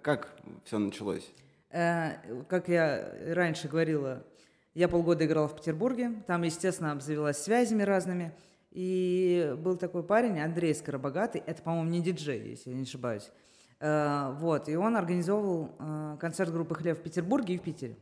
[0.02, 0.28] Как
[0.64, 1.30] все началось?
[1.70, 2.12] Э,
[2.48, 4.24] Как я раньше говорила,
[4.74, 6.12] я полгода играла в Петербурге.
[6.26, 8.32] Там, естественно, обзавелась связями разными.
[8.72, 11.42] И был такой парень, Андрей Скоробогатый.
[11.46, 13.30] Это, по-моему, не диджей, если я не ошибаюсь.
[13.80, 14.68] Э, Вот.
[14.68, 17.96] И он организовывал э, концерт группы «Хлеб» в Петербурге и в Питере.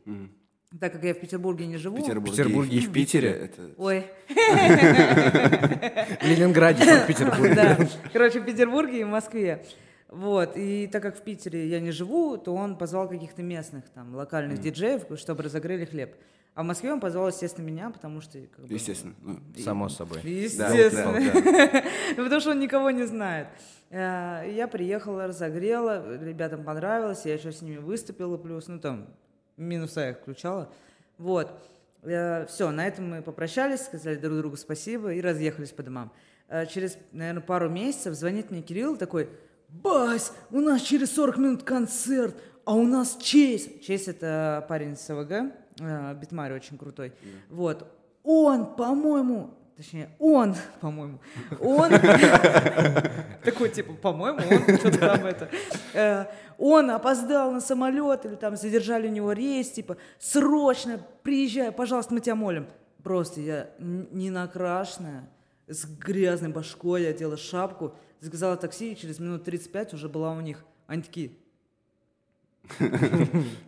[0.79, 1.97] Так как я в Петербурге не живу...
[1.97, 3.29] В Петербурге, Петербурге и в Питере?
[3.29, 7.53] Это Ой, В Ленинграде, Санкт-Петербурге.
[7.55, 7.77] Да,
[8.13, 9.65] короче, в Петербурге и в Москве.
[10.11, 14.13] Вот, и так как в Питере я не живу, то он позвал каких-то местных там
[14.13, 16.13] локальных диджеев, чтобы разогрели хлеб.
[16.53, 18.37] А в Москве он позвал, естественно, меня, потому что...
[18.53, 19.15] как бы, естественно.
[19.21, 20.19] ну, Само собой.
[20.23, 21.31] Естественно.
[21.33, 21.83] Да, да,
[22.23, 23.47] Потому что он никого не знает.
[23.89, 29.07] Э, Я приехала, разогрела, ребятам понравилось, я еще с ними выступила, плюс, ну там,
[29.55, 30.69] минуса я их включала.
[31.17, 31.53] Вот.
[32.01, 36.11] Все, на этом мы попрощались, сказали друг другу спасибо и разъехались по домам.
[36.49, 39.29] Э, Через, наверное, пару месяцев звонит мне Кирилл такой,
[39.71, 43.83] Бась, у нас через 40 минут концерт, а у нас Честь.
[43.85, 47.13] Честь это парень из СВГ, э, битмари очень крутой.
[47.49, 47.87] Вот.
[48.23, 51.19] Он, по-моему, точнее, он, по-моему,
[51.61, 51.89] он,
[53.43, 55.49] такой, типа, по-моему, он, что-то там это,
[55.93, 56.25] э,
[56.57, 62.19] он опоздал на самолет, или там задержали у него рейс, типа, срочно приезжай, пожалуйста, мы
[62.19, 62.67] тебя молим.
[63.03, 65.29] Просто я не накрашенная,
[65.67, 70.39] с грязной башкой, я одела шапку, заказала такси, и через минут 35 уже была у
[70.39, 70.63] них.
[70.87, 71.31] Они такие,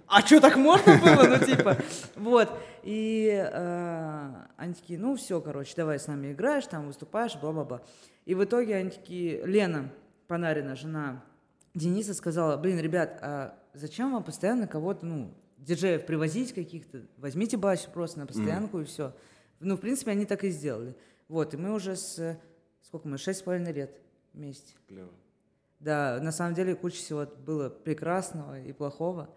[0.07, 1.37] а что, так можно было?
[1.37, 1.77] Ну, типа,
[2.15, 2.49] вот.
[2.83, 7.81] И э, они такие, ну, все, короче, давай с нами играешь, там выступаешь, бла-бла-бла.
[8.25, 9.89] И в итоге они такие, Лена
[10.27, 11.23] Панарина, жена
[11.73, 17.01] Дениса, сказала, блин, ребят, а зачем вам постоянно кого-то, ну, диджеев привозить каких-то?
[17.17, 19.13] Возьмите Басю просто на постоянку и все.
[19.59, 20.95] Ну, в принципе, они так и сделали.
[21.27, 22.37] Вот, и мы уже с,
[22.81, 24.02] сколько мы, шесть с половиной лет
[24.33, 24.73] вместе.
[24.87, 25.11] Клево.
[25.79, 29.29] Да, на самом деле куча всего было прекрасного и плохого.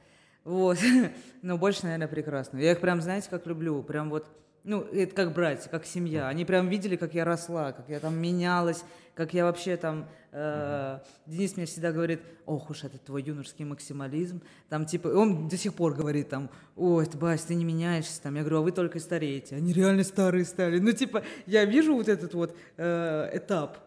[0.44, 0.78] Вот.
[1.42, 2.62] Но больше, наверное, прекрасного.
[2.62, 3.82] Я их прям, знаете, как люблю.
[3.82, 4.28] Прям вот,
[4.62, 6.28] ну, это как братья, как семья.
[6.28, 8.84] Они прям видели, как я росла, как я там менялась,
[9.16, 10.08] как я вообще там...
[10.30, 14.40] э, Денис мне всегда говорит, ох уж это твой юношеский максимализм.
[14.68, 18.22] Там типа, он до сих пор говорит там, ой, ты, Бась, ты не меняешься.
[18.22, 19.56] Там, я говорю, а вы только стареете.
[19.56, 20.78] Они реально старые стали.
[20.78, 23.78] Ну, типа, я вижу вот этот вот э, этап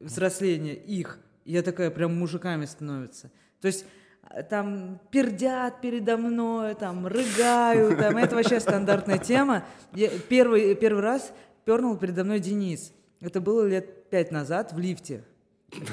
[0.00, 1.18] взросления их.
[1.44, 3.30] Я такая прям мужиками становятся.
[3.60, 3.84] То есть
[4.30, 9.64] э, там пердят передо мной, там рыгают, там это вообще стандартная тема.
[9.94, 11.32] Я первый, первый раз
[11.64, 12.92] пернул передо мной Денис.
[13.20, 15.22] Это было лет пять назад в лифте.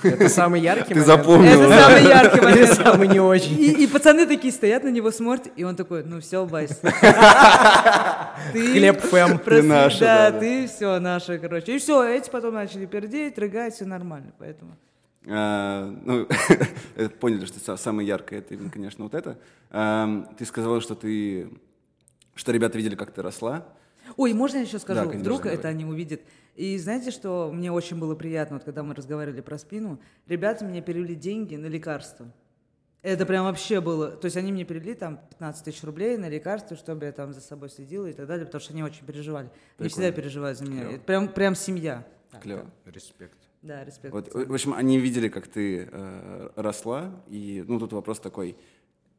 [0.03, 1.07] Это самый яркий Ты момент?
[1.07, 2.73] запомнил, Это самый яркий момент.
[2.73, 3.59] самый не очень?
[3.59, 6.79] И, и пацаны такие стоят на него, смотрят, и он такой, ну все, Байс.
[8.53, 9.39] Ты Хлеб фэм.
[9.45, 11.75] Ты наша, Да, ты все, наша, короче.
[11.75, 14.75] И все, эти потом начали пердеть, рыгать, все нормально, поэтому.
[15.29, 16.27] А, ну,
[16.95, 19.37] это поняли, что са- самое яркое это именно, конечно, вот это.
[19.71, 21.49] Ам, Ты сказала, что ты,
[22.35, 23.65] что ребята видели, как ты росла.
[24.15, 25.09] Ой, можно я еще скажу?
[25.09, 26.21] Вдруг это они увидят.
[26.57, 30.81] И знаете, что мне очень было приятно, вот когда мы разговаривали про спину, ребята мне
[30.81, 32.33] перевели деньги на лекарства.
[33.03, 34.09] Это прям вообще было.
[34.09, 37.41] То есть они мне перевели там 15 тысяч рублей на лекарства, чтобы я там за
[37.41, 39.51] собой следила и так далее, потому что они очень переживали.
[39.77, 40.81] Они всегда переживают за меня.
[40.81, 40.95] Клево.
[40.95, 42.07] Это прям, прям семья.
[42.41, 42.65] Клево.
[42.85, 43.37] Респект.
[43.61, 44.11] Да, респект.
[44.11, 48.57] Вот, в общем, они видели, как ты э, росла, и, ну, тут вопрос такой,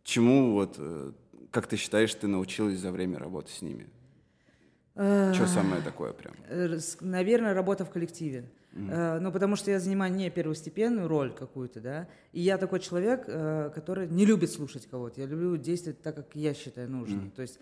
[0.03, 1.12] чему вот, э,
[1.53, 3.87] как ты считаешь, ты научилась за время работы с ними?
[5.35, 6.35] Что самое такое прям?
[6.49, 8.45] Э, Наверное, работа в коллективе.
[8.73, 13.25] Э, Ну, потому что я занимаю не первостепенную роль какую-то, да, и я такой человек,
[13.29, 15.21] э, который не любит слушать кого-то.
[15.21, 17.31] Я люблю действовать так, как я считаю нужным.
[17.31, 17.61] То есть,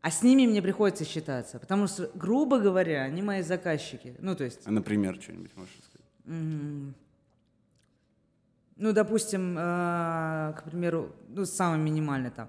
[0.00, 4.14] а с ними мне приходится считаться, потому что, грубо говоря, они мои заказчики.
[4.18, 6.06] Ну, то есть, А, например, что-нибудь можешь сказать?
[6.26, 6.94] м,
[8.76, 12.48] ну, допустим, э, к примеру, ну, самое минимальное там,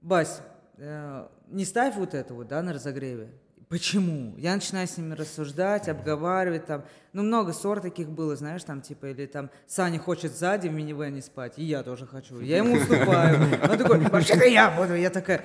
[0.00, 0.40] Бась,
[0.78, 3.28] э, не ставь вот это вот, да, на разогреве.
[3.72, 4.34] Почему?
[4.36, 6.84] Я начинаю с ними рассуждать, обговаривать там.
[7.14, 11.22] Ну, много ссор таких было, знаешь, там, типа, или там, Саня хочет сзади в минивэне
[11.22, 12.38] спать, и я тоже хочу.
[12.40, 13.40] Я ему уступаю.
[13.62, 14.94] Он такой, вообще-то я буду.
[14.94, 15.42] Я такая,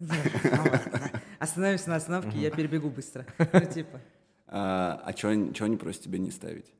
[0.00, 1.10] «Ну, ладно».
[1.38, 3.26] Остановимся на остановке, я перебегу быстро.
[3.52, 4.00] Ну, типа.
[4.46, 6.72] А что они просят тебя не ставить?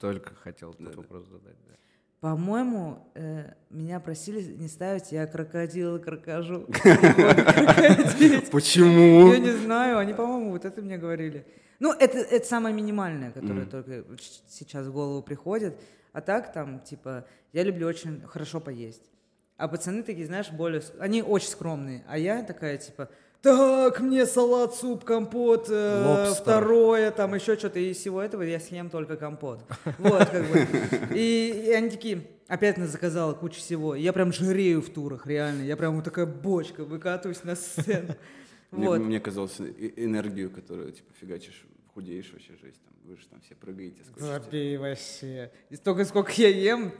[0.00, 1.56] Только хотел этот вопрос задать.
[1.68, 1.74] да.
[2.20, 6.66] По-моему, э, меня просили не ставить, я крокодил крокожу.
[8.50, 9.32] Почему?
[9.32, 11.46] Я не знаю, они, по-моему, вот это мне говорили.
[11.78, 15.78] Ну, это, это самое минимальное, которое только вот щ- сейчас в голову приходит.
[16.12, 19.02] А так там, типа, я люблю очень хорошо поесть.
[19.56, 20.82] А пацаны такие, знаешь, более...
[20.98, 22.02] Они очень скромные.
[22.08, 23.08] А я такая, типа,
[23.42, 27.78] так, мне салат, суп, компот, э, второе, там еще что-то.
[27.78, 29.60] И из всего этого я съем только компот.
[29.98, 30.66] Вот, как бы.
[31.14, 33.94] И, и они такие, опять нас заказала кучу всего.
[33.94, 35.62] Я прям жирею в турах, реально.
[35.62, 38.14] Я прям вот такая бочка, выкатываюсь на сцену.
[38.70, 38.98] Мне, Вот.
[39.00, 42.82] мне казалось, э- энергию, которую, типа, фигачишь, худеешь вообще жесть.
[42.84, 44.02] Там, вы же там все прыгаете.
[44.16, 45.50] Забей вообще.
[45.70, 46.92] И столько, сколько я ем,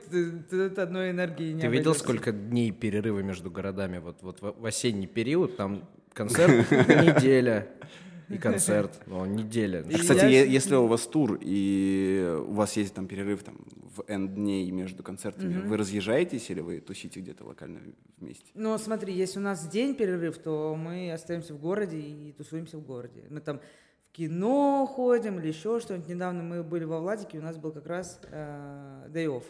[0.50, 2.00] от одной энергии не Ты видел, обойдешься.
[2.04, 3.98] сколько дней перерыва между городами?
[3.98, 7.66] Вот, вот в в осенний период там концерт неделя
[8.28, 9.00] и концерт.
[9.06, 9.80] Ну, неделя.
[9.82, 13.56] И Кстати, я- если у вас тур и у вас есть там перерыв там
[13.96, 17.80] в N дней между концертами, вы разъезжаетесь или вы тусите где-то локально
[18.18, 18.44] вместе?
[18.54, 22.82] Ну, смотри, если у нас день перерыв, то мы остаемся в городе и тусуемся в
[22.84, 23.24] городе.
[23.30, 23.60] Мы там
[24.10, 26.08] в кино ходим или еще что-нибудь.
[26.08, 29.44] Недавно мы были во Владике, у нас был как раз э, day off.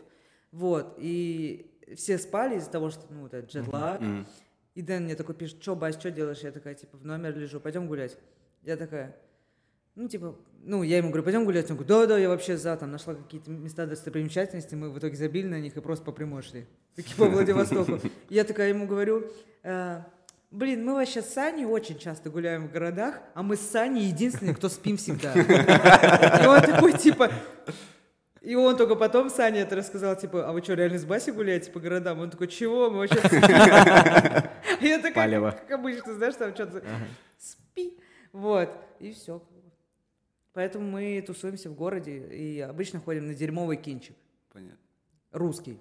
[0.53, 4.01] Вот, и все спали из-за того, что, ну, вот этот джетлаг.
[4.79, 6.39] И Дэн мне такой пишет, что, Бась, что делаешь?
[6.39, 8.17] Я такая, типа, в номер лежу, пойдем гулять.
[8.63, 9.17] Я такая,
[9.97, 11.69] ну, типа, ну, я ему говорю, пойдем гулять.
[11.69, 15.49] Он говорит, да-да, я вообще за, там, нашла какие-то места достопримечательности, мы в итоге забили
[15.49, 16.69] на них и просто по прямой шли.
[17.17, 17.99] По Владивостоку.
[18.29, 19.25] Я такая ему говорю,
[19.65, 20.03] «Э,
[20.53, 24.55] Блин, мы вообще с Саней очень часто гуляем в городах, а мы с Саней единственные,
[24.55, 25.33] кто спим всегда.
[25.35, 27.33] И он такой, типа...
[28.49, 31.71] И он только потом Саня это рассказал, типа, а вы что, реально с Басей гуляете
[31.71, 32.21] по городам?
[32.21, 32.89] Он такой, чего?
[32.89, 33.21] Мы вообще.
[34.81, 36.83] Я такая, как обычно, знаешь, там что-то
[37.37, 37.99] спи.
[38.33, 38.71] Вот,
[39.01, 39.47] и все.
[40.55, 44.17] Поэтому мы тусуемся в городе и обычно ходим на дерьмовый кинчик
[44.51, 44.79] Понятно.
[45.31, 45.79] русский.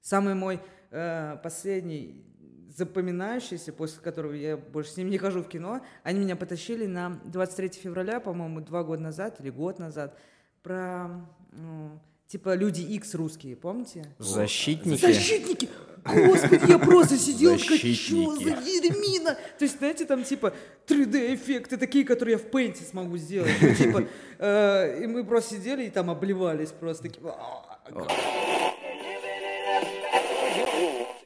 [0.00, 0.60] Самый мой
[0.92, 2.24] э, последний
[2.68, 7.20] запоминающийся, после которого я больше с ним не хожу в кино, они меня потащили на
[7.24, 10.16] 23 февраля, по-моему, два года назад или год назад,
[10.62, 14.04] про ну, типа люди X русские, помните?
[14.18, 15.00] Защитники.
[15.00, 15.68] Защитники!
[16.04, 19.34] Господи, я просто сидел, такая, что за дерьмина?
[19.58, 20.52] То есть, знаете, там типа
[20.86, 23.52] 3D-эффекты такие, которые я в пейнте смогу сделать.
[23.60, 24.04] Ну, типа,
[24.38, 27.26] э, и мы просто сидели и там обливались просто такие.
[27.26, 27.80] «А,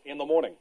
[0.04, 0.54] In the morning.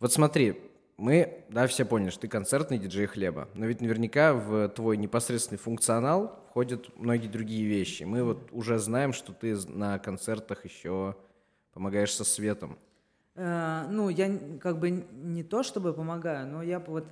[0.00, 0.60] Вот смотри,
[1.02, 5.58] мы, да, все поняли, что ты концертный диджей хлеба, но ведь наверняка в твой непосредственный
[5.58, 8.04] функционал входят многие другие вещи.
[8.04, 11.16] Мы вот уже знаем, что ты на концертах еще
[11.72, 12.78] помогаешь со светом.
[13.34, 14.30] Э, ну, я
[14.60, 17.04] как бы не то чтобы помогаю, но я вот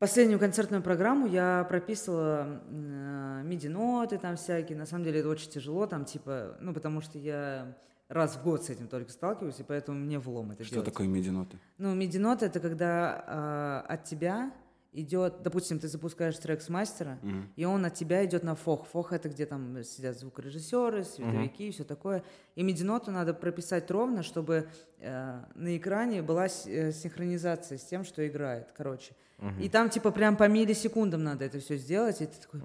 [0.00, 4.76] последнюю концертную программу я прописывала э, миди-ноты там всякие.
[4.76, 7.76] На самом деле это очень тяжело, там типа, ну, потому что я
[8.08, 10.88] раз в год с этим только сталкиваюсь, и поэтому мне влом это Что делать.
[10.88, 11.58] такое миди-ноты?
[11.76, 14.52] Ну, миди-нота это когда а, от тебя
[14.92, 17.18] идет, допустим, ты запускаешь трек с мастера,
[17.56, 18.86] и он от тебя идет на фох.
[18.86, 22.24] Фох это где там сидят звукорежиссеры, световики и все такое.
[22.54, 28.26] И миди-ноту надо прописать ровно, чтобы э, на экране была э, синхронизация с тем, что
[28.26, 29.14] играет, короче.
[29.60, 32.60] И там типа прям по миллисекундам надо это все сделать, и ты такой...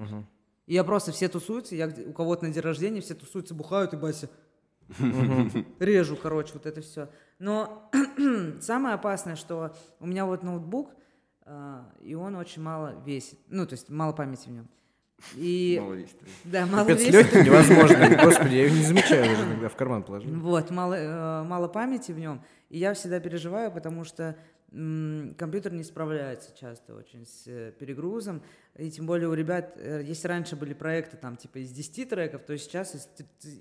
[0.66, 3.98] И я просто все тусуются, я у кого-то на день рождения все тусуются, бухают, и
[3.98, 4.30] Бася
[5.79, 7.09] режу, короче, вот это все.
[7.39, 7.89] Но
[8.61, 10.91] самое опасное, что у меня вот ноутбук,
[11.45, 13.39] а, и он очень мало весит.
[13.47, 14.67] Ну, то есть мало памяти в нем.
[15.36, 16.17] И Мало весит.
[16.43, 17.13] да, мало Капец, весит.
[17.13, 18.19] легкий невозможно.
[18.25, 20.38] Господи, я его не замечаю даже иногда в карман положил.
[20.39, 22.43] Вот, мало, э, мало памяти в нем.
[22.69, 24.36] И я всегда переживаю, потому что
[24.74, 28.41] компьютер не справляется часто очень с э, перегрузом.
[28.76, 32.43] И тем более у ребят, э, если раньше были проекты там типа из 10 треков,
[32.43, 33.07] то сейчас из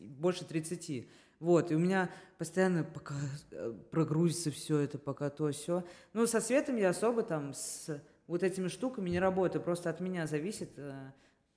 [0.01, 1.07] больше 30.
[1.39, 2.09] Вот, и у меня
[2.39, 3.15] постоянно пока
[3.51, 5.85] э, прогрузится все это, пока то все.
[6.15, 10.27] Ну, со светом я особо там с вот этими штуками не работаю, просто от меня
[10.27, 10.71] зависит,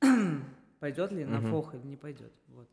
[0.80, 2.34] пойдет ли на фох или не пойдет.
[2.50, 2.68] Вот.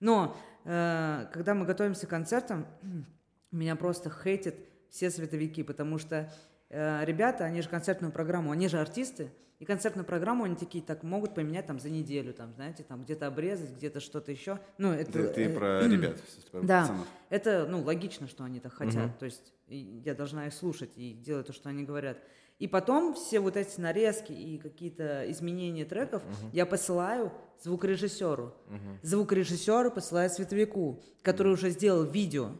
[0.00, 2.66] Но э, когда мы готовимся к концертам,
[3.50, 4.56] меня просто хейтят
[4.90, 6.32] все световики, потому что
[6.70, 11.02] э, ребята, они же концертную программу, они же артисты, и концертную программу они такие так
[11.02, 14.58] могут поменять там за неделю, там, знаете, там где-то обрезать, где-то что-то еще.
[14.76, 16.20] Ну, это, Ты, ты э, про ребят,
[16.50, 17.06] про да, пацанов.
[17.30, 19.18] это, ну, логично, что они так хотят.
[19.18, 22.18] То есть я должна их слушать и делать то, что они говорят.
[22.58, 26.22] И потом все вот эти нарезки и какие-то изменения треков
[26.52, 27.32] я посылаю
[27.62, 28.54] звукорежиссеру.
[29.02, 32.52] Звукорежиссеру посылаю световику, который уже сделал видео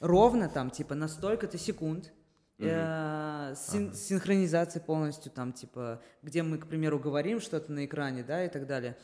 [0.00, 2.12] ровно там, типа, на столько-то секунд.
[3.50, 8.44] э, син- Синхронизация полностью там, типа, где мы, к примеру, говорим что-то на экране, да,
[8.44, 8.96] и так далее.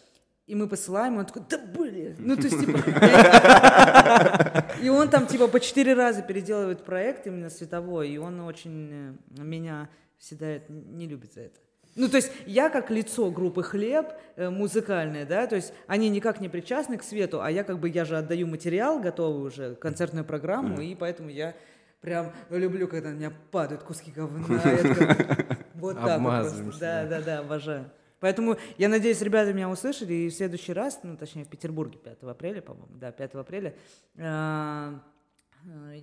[0.47, 2.79] И мы посылаем, и он такой, да блин, ну то есть типа...
[4.83, 9.43] И он там типа по четыре раза переделывает проект именно световой, и он очень э,
[9.43, 9.89] меня
[10.19, 11.59] всегда не любит за это.
[11.97, 16.41] Ну, то есть я как лицо группы «Хлеб» э, музыкальное, да, то есть они никак
[16.41, 20.25] не причастны к свету, а я как бы, я же отдаю материал готовый уже, концертную
[20.25, 21.55] программу, и поэтому я
[22.03, 24.47] прям люблю, когда на меня падают куски говна.
[25.75, 26.79] Вот так вот.
[26.81, 27.91] Да, да, да, обожаю.
[28.19, 32.23] Поэтому я надеюсь, ребята меня услышали, и в следующий раз, ну, точнее, в Петербурге 5
[32.23, 33.75] апреля, по-моему, да, 5 апреля,
[34.17, 34.93] э,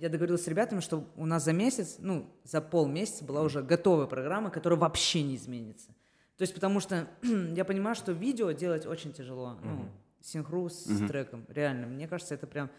[0.00, 4.06] я договорилась с ребятами, что у нас за месяц, ну, за полмесяца была уже готовая
[4.06, 5.88] программа, которая вообще не изменится.
[6.36, 9.88] То есть потому что я понимаю, что видео делать очень тяжело, ну,
[10.20, 11.86] синхру с треком, реально.
[11.86, 12.70] Мне кажется, это прям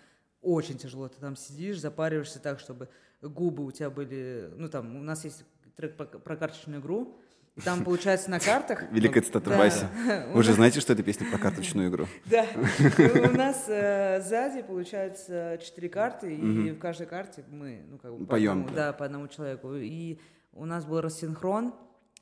[0.41, 1.07] очень тяжело.
[1.07, 2.89] Ты там сидишь, запариваешься так, чтобы
[3.21, 4.51] губы у тебя были...
[4.55, 5.43] Ну, там, у нас есть
[5.75, 7.19] трек про, про карточную игру,
[7.63, 8.83] там, получается, на картах...
[8.91, 10.25] Великая цитата Да.
[10.33, 12.07] Вы же знаете, что это песня про карточную игру?
[12.25, 12.45] Да.
[12.53, 18.25] У нас э, сзади получается четыре карты, и в каждой карте мы, ну, как бы,
[18.25, 18.93] по Поем, одному, да.
[18.93, 19.73] по одному человеку.
[19.75, 20.19] И
[20.51, 21.73] у нас был рассинхрон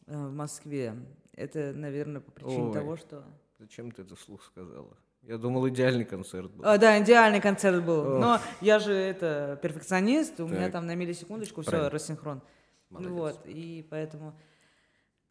[0.06, 0.94] э, в Москве.
[1.36, 3.24] Это, наверное, по причине того, что...
[3.60, 4.96] Зачем ты это вслух сказала?
[5.24, 6.66] Я думал, идеальный концерт был.
[6.66, 8.20] А, да, идеальный концерт был.
[8.20, 10.74] Но я же это перфекционист, у меня Так.
[10.74, 11.90] там на миллисекундочку все Правильно.
[11.90, 12.42] рассинхрон.
[12.92, 14.36] Ну Вот, и поэтому...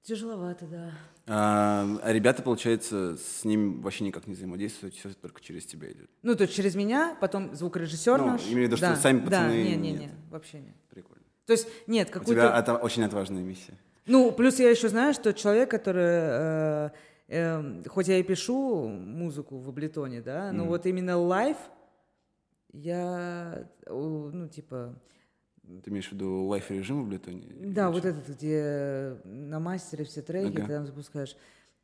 [0.02, 0.90] Тяжеловато, да.
[1.28, 6.10] А, а ребята, получается, с ним вообще никак не взаимодействуют, все только через тебя идет.
[6.22, 8.42] Ну, то есть через меня, потом звукорежиссер Ну, наш.
[8.46, 10.10] имею в виду, что Да, сами Да, пацаны не-не-не, нет.
[10.30, 10.74] вообще нет.
[10.90, 11.22] Прикольно.
[11.46, 12.32] То есть нет, У какую-то...
[12.48, 13.78] тебя это очень отважная миссия.
[14.06, 16.02] Ну, плюс я еще знаю, что человек, который...
[16.02, 16.90] э,
[17.28, 20.68] э, хоть я и пишу музыку в Аблетоне, да, но Мгм.
[20.70, 21.56] вот именно live
[22.72, 24.98] я, ну, типа...
[25.62, 27.46] Ты имеешь в виду live-режим в Аблетоне?
[27.60, 30.66] Да, вот этот, где на мастере все треки Ага.
[30.66, 31.36] ты там запускаешь.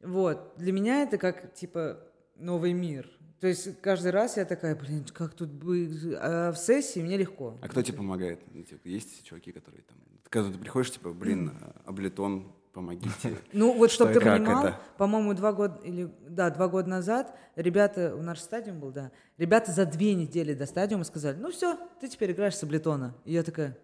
[0.02, 0.54] Вот.
[0.56, 2.00] Для меня это как, типа,
[2.36, 3.08] новый мир.
[3.40, 5.92] То есть каждый раз я такая, блин, как тут быть?
[6.16, 7.56] А в сессии мне легко.
[7.62, 8.40] А кто тебе помогает?
[8.68, 9.96] Типа, есть чуваки, которые там...
[10.28, 11.52] Когда ты приходишь, типа, блин,
[11.84, 13.36] Аблетон, помогите.
[13.52, 18.22] Ну, вот чтобы ты понимал, по-моему, два года или да, два года назад ребята, у
[18.22, 22.30] наш стадиум был, да, ребята за две недели до стадиума сказали, ну все, ты теперь
[22.30, 23.14] играешь с Аблетона.
[23.24, 23.76] И я такая,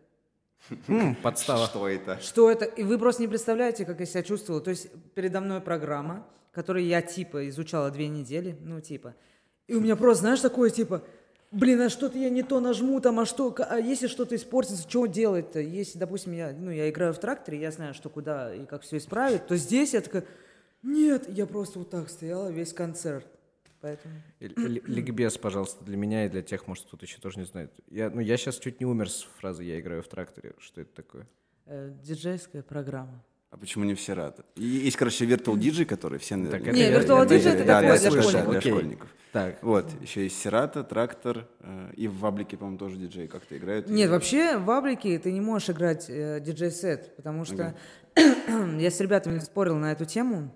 [0.89, 1.67] М, Подстава.
[1.67, 2.21] Что это?
[2.21, 2.65] что это?
[2.65, 4.63] И вы просто не представляете, как я себя чувствовала.
[4.63, 9.15] То есть передо мной программа, которую я типа изучала две недели, ну типа.
[9.67, 11.03] И у меня просто, знаешь, такое типа,
[11.55, 15.07] блин, а что-то я не то нажму там, а что, а если что-то испортится, что
[15.07, 15.61] делать-то?
[15.61, 18.99] Если, допустим, я, ну, я играю в тракторе, я знаю, что куда и как все
[18.99, 20.25] исправить, то здесь я такая,
[20.83, 23.27] нет, я просто вот так стояла весь концерт.
[23.81, 24.15] Поэтому...
[24.41, 27.73] Ликбез, пожалуйста, для меня и для тех, может, кто-то еще тоже не знает.
[27.89, 30.55] Я, ну, я сейчас чуть не умер с фразы «я играю в тракторе».
[30.59, 31.27] Что это такое?
[31.67, 33.23] э, диджейская программа.
[33.55, 34.43] А почему не все рады?
[34.57, 36.35] И Есть, короче, Virtual DJ, который все...
[36.47, 38.51] Так, Не, Virtual DJ это да, такое да, для школьников.
[38.51, 39.09] для школьников.
[39.31, 43.89] Так, Вот, еще есть Сирата, Трактор, э, и в Ваблике, по-моему, тоже диджей как-то играют.
[43.89, 47.77] Нет, И- вообще в Абрике ты не можешь играть э, диджей-сет, потому что
[48.17, 50.53] я с ребятами спорил на эту тему.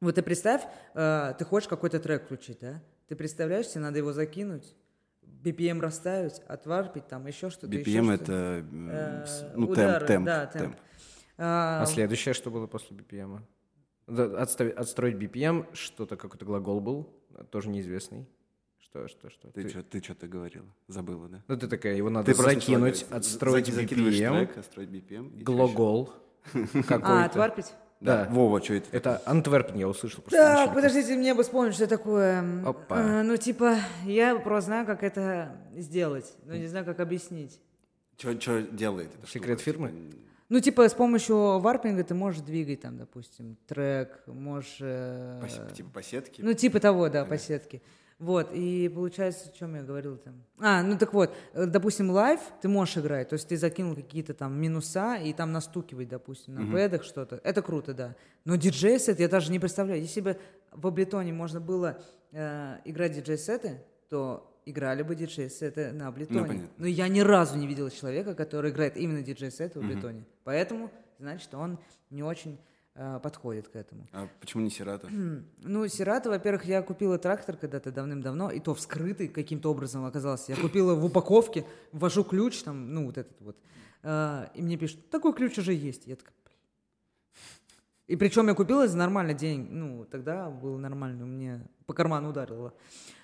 [0.00, 0.62] Вот ты представь,
[0.94, 2.82] э, ты хочешь какой-то трек включить, да?
[3.06, 4.74] Ты представляешь, тебе надо его закинуть,
[5.22, 7.68] BPM расставить, отварпить, там еще что-то.
[7.68, 8.64] BPM это
[9.54, 10.62] ну, темп, темп, да, темп.
[10.64, 10.76] темп.
[11.42, 13.40] А, а следующее, что было после BPM?
[14.06, 18.28] Да, отстави- отстроить BPM, что-то, какой-то глагол был, а, тоже неизвестный.
[18.78, 19.48] Что, что, что?
[19.52, 20.66] Ты что ты что-то говорила?
[20.88, 21.42] Забыла, да?
[21.48, 25.42] Ну, ты такая, его надо Ты закинуть, начала отстроить BPM, трек, отстроить BPM.
[25.42, 26.12] глагол
[26.52, 27.24] а, какой-то.
[27.24, 27.72] отварпить?
[28.00, 28.24] Да.
[28.24, 28.30] Да.
[28.30, 28.88] Вова, что это?
[28.92, 30.22] Это Антверпен, я услышал.
[30.22, 32.42] просто Так, подождите, мне бы вспомнить, что такое.
[32.66, 32.98] Опа.
[33.00, 37.60] Э, ну, типа, я просто знаю, как это сделать, но не знаю, как объяснить.
[38.16, 39.64] Что делает эта Секрет штука?
[39.72, 39.88] фирмы?
[39.88, 40.16] Типа,
[40.50, 44.78] Ну, типа, с помощью warping а ты можешь двигать там, допустим, трек, можешь...
[44.80, 46.42] э, по- Типа по сетке?
[46.44, 47.80] Ну, типа того, да, по сетке.
[48.18, 50.34] Вот, и получается, о чем я говорил там?
[50.58, 54.34] А, ну так вот, э, допустим, live ты можешь играть, то есть ты закинул какие-то
[54.34, 57.40] там минуса и там настукивать, допустим, на pad ах что-то.
[57.44, 58.14] Это круто, да.
[58.44, 60.02] Но диджей-сет я даже не представляю.
[60.02, 60.36] Если бы
[60.72, 63.80] в Аблетоне можно было э, играть диджей-сеты,
[64.10, 66.46] то играли бы диджей-сеты на Аблетоне.
[66.46, 66.68] понятно.
[66.78, 70.24] Но я ни разу не видел человека, который играет именно диджей-сеты в Аблетоне.
[70.44, 71.78] Поэтому, значит, он
[72.10, 72.58] не очень
[72.94, 74.06] э, подходит к этому.
[74.12, 75.08] А почему не Сирата?
[75.62, 80.52] Ну, Сирата, во-первых, я купила трактор когда-то давным-давно, и то вскрытый каким-то образом оказался.
[80.52, 83.56] Я купила в упаковке, ввожу ключ, там, ну, вот этот вот,
[84.02, 86.06] а, и мне пишут, такой ключ уже есть.
[86.06, 86.34] Я такая.
[88.06, 92.74] И причем я купила за нормальный день, ну, тогда было нормально, мне по карману ударило.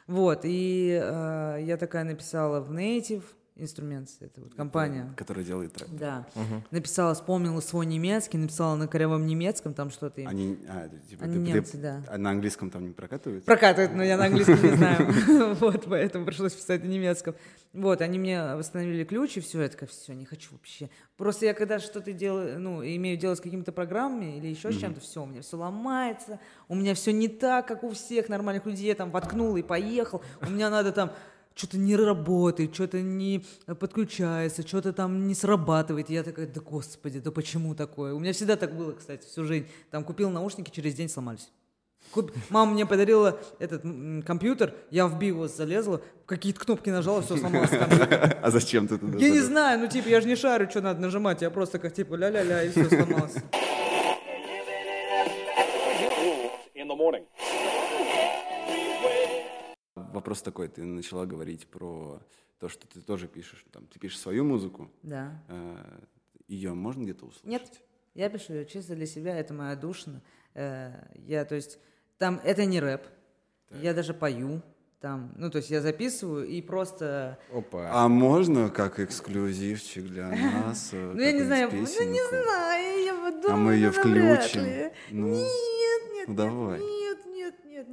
[0.06, 3.24] Вот, и а, я такая написала в Native
[3.56, 5.12] Instruments, это вот компания.
[5.16, 5.88] Которая делает трек.
[5.90, 6.26] Да.
[6.70, 10.20] Написала, вспомнила свой немецкий, написала на корявом немецком, там что-то.
[10.28, 12.02] Они, а, типа, Они ты- ты- немцы, да.
[12.08, 13.46] а на английском там не прокатывается?
[13.46, 15.54] Прокатывает, но я на английском не знаю.
[15.60, 17.34] Вот, поэтому пришлось писать на немецком.
[17.72, 20.88] Вот, они мне восстановили ключ, и все, я такая, все, не хочу вообще.
[21.16, 25.00] Просто я когда что-то делаю, ну, имею дело с какими-то программами или еще с чем-то,
[25.00, 28.86] все, у меня все ломается, у меня все не так, как у всех нормальных людей,
[28.86, 31.10] я там воткнул и поехал, у меня надо там
[31.56, 33.44] что-то не работает, что-то не
[33.80, 36.10] подключается, что-то там не срабатывает.
[36.10, 38.12] И я такая, да господи, да почему такое?
[38.14, 39.66] У меня всегда так было, кстати, всю жизнь.
[39.90, 41.50] Там купил наушники, через день сломались.
[42.12, 43.82] Куп- Мама мне подарила этот
[44.24, 47.70] компьютер, я в BIOS залезла, какие-то кнопки нажала, все сломалось.
[48.42, 49.18] А зачем ты туда?
[49.18, 51.94] Я не знаю, ну типа я же не шарю, что надо нажимать, я просто как
[51.94, 53.34] типа ля-ля-ля и все сломалось.
[60.12, 62.20] Вопрос такой, ты начала говорить про
[62.58, 65.42] то, что ты тоже пишешь, там, ты пишешь свою музыку, Да.
[66.48, 67.44] ее можно где-то услышать?
[67.46, 67.82] Нет,
[68.14, 70.22] я пишу её чисто для себя, это моя душина.
[70.54, 71.78] Э, Я, то есть,
[72.18, 73.02] там, это не рэп,
[73.70, 74.62] я даже пою,
[75.00, 77.38] там, ну, то есть я записываю и просто...
[77.52, 77.90] Опа.
[77.92, 80.90] А можно как эксклюзивчик для нас?
[80.92, 82.36] э, Ну, я не знаю, какую-нибудь ну, не песенку?
[82.44, 84.62] знаю, я подумала, А мы ее ну, включим.
[84.62, 86.80] Ну, Нет, нет, ну, нет, давай.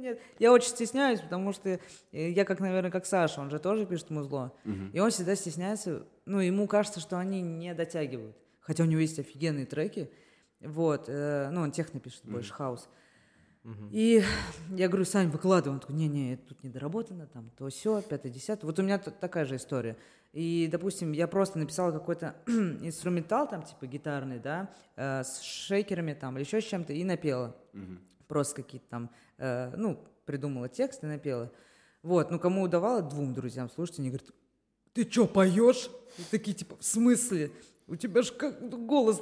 [0.04, 0.20] Нет.
[0.38, 1.80] Я очень стесняюсь, потому что
[2.12, 4.52] э, я, как, наверное, как Саша, он же тоже пишет музло.
[4.92, 8.36] И он всегда стесняется, ну, ему кажется, что они не дотягивают.
[8.60, 10.10] Хотя у него есть офигенные треки.
[10.60, 12.88] Вот, э, ну, он техно пишет больше, хаус.
[13.90, 14.22] И
[14.70, 15.74] я говорю, Сань, выкладывай.
[15.74, 18.66] Он такой, не-не, это тут недоработано, там, то все, пятое, десятое.
[18.66, 19.96] Вот у меня тут такая же история.
[20.34, 26.36] И, допустим, я просто написала какой-то инструментал, там, типа гитарный, да, э, с шейкерами там,
[26.36, 27.56] или еще с чем-то, и напела.
[28.28, 31.50] Просто какие-то там, э, ну, придумала текст и напела.
[32.02, 34.28] Вот, ну, кому удавало, двум друзьям, слушайте, они говорят,
[34.92, 35.90] ты что, поешь?
[36.18, 37.50] И такие, типа, в смысле?
[37.86, 39.20] У тебя же как голос,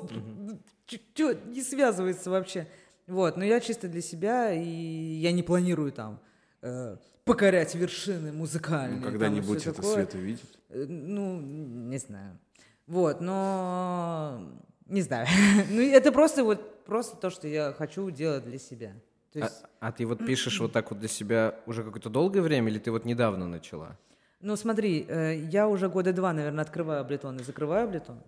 [0.86, 2.66] что, не связывается вообще.
[3.06, 6.20] Вот, но я чисто для себя, и я не планирую там
[6.60, 9.00] э, покорять вершины музыкальные.
[9.00, 9.94] Ну, когда-нибудь это такое.
[9.94, 10.58] Света увидит.
[10.68, 12.38] Э, Ну, не знаю.
[12.86, 14.40] Вот, но
[14.86, 15.26] не знаю.
[15.70, 18.92] ну, это просто вот просто то, что я хочу делать для себя.
[19.32, 22.42] То А, есть, а ты вот пишешь вот так вот для себя уже какое-то долгое
[22.42, 23.98] время, или ты вот недавно начала?
[24.40, 28.20] ну, смотри, э, я уже года два, наверное, открываю облетон и закрываю облетон.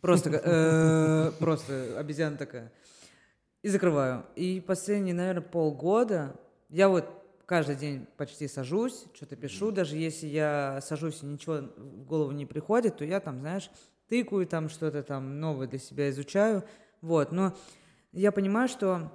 [0.00, 2.72] Просто, э, просто обезьяна такая.
[3.62, 4.24] И закрываю.
[4.34, 6.34] И последние, наверное, полгода
[6.68, 7.08] я вот
[7.46, 12.44] каждый день почти сажусь, что-то пишу, даже если я сажусь и ничего в голову не
[12.44, 13.70] приходит, то я там, знаешь,
[14.08, 16.64] тыкаю там что-то там новое для себя изучаю,
[17.00, 17.32] вот.
[17.32, 17.56] Но
[18.12, 19.12] я понимаю, что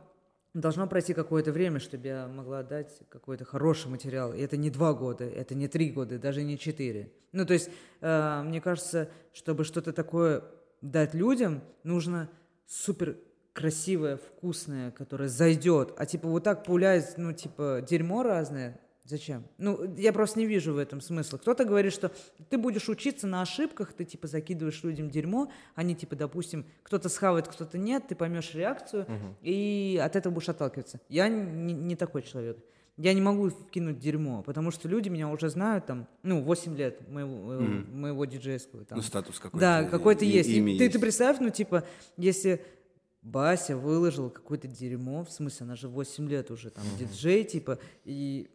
[0.53, 4.33] должно пройти какое-то время, чтобы я могла дать какой-то хороший материал.
[4.33, 7.11] И это не два года, это не три года, даже не четыре.
[7.31, 7.69] Ну, то есть,
[8.01, 10.43] э, мне кажется, чтобы что-то такое
[10.81, 12.29] дать людям, нужно
[12.67, 13.17] супер
[13.53, 15.93] красивое, вкусное, которое зайдет.
[15.97, 19.43] А типа вот так пулять, ну, типа, дерьмо разное, Зачем?
[19.57, 21.37] Ну, я просто не вижу в этом смысла.
[21.37, 22.11] Кто-то говорит, что
[22.49, 27.47] ты будешь учиться на ошибках, ты типа закидываешь людям дерьмо, они типа, допустим, кто-то схавает,
[27.47, 29.07] кто-то нет, ты поймешь реакцию,
[29.41, 30.99] и от этого будешь отталкиваться.
[31.09, 32.57] Я не, не такой человек.
[32.97, 37.09] Я не могу вкинуть дерьмо, потому что люди меня уже знают там, ну, 8 лет
[37.09, 38.85] моего, э, моего диджейского.
[38.85, 38.97] Там.
[38.97, 39.59] Ну, статус какой-то.
[39.59, 40.49] Да, какой-то есть.
[40.49, 40.93] И ты, есть.
[40.93, 41.85] ты представь, ну, типа,
[42.17, 42.63] если
[43.21, 48.49] Бася выложил какое-то дерьмо, в смысле, она же 8 лет уже там диджей, типа, и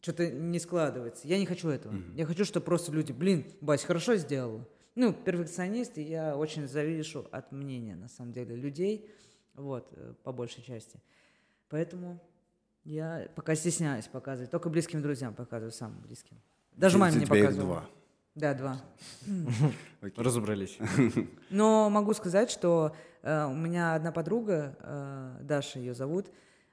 [0.00, 1.26] что-то не складывается.
[1.26, 1.94] Я не хочу этого.
[2.14, 4.66] Я хочу, чтобы просто люди, блин, Бась, хорошо сделала.
[4.94, 9.08] Ну, перфекционист, и я очень завишу от мнения, на самом деле, людей,
[9.54, 11.00] вот, э, по большей части.
[11.68, 12.20] Поэтому
[12.84, 16.36] я пока стесняюсь показывать, только близким друзьям показываю, самым близким.
[16.72, 17.66] Даже маме не показываю.
[17.66, 17.90] два.
[18.34, 18.80] Да, два.
[20.16, 20.78] Разобрались.
[21.50, 26.30] Но могу сказать, что э, у меня одна подруга, э, Даша ее зовут,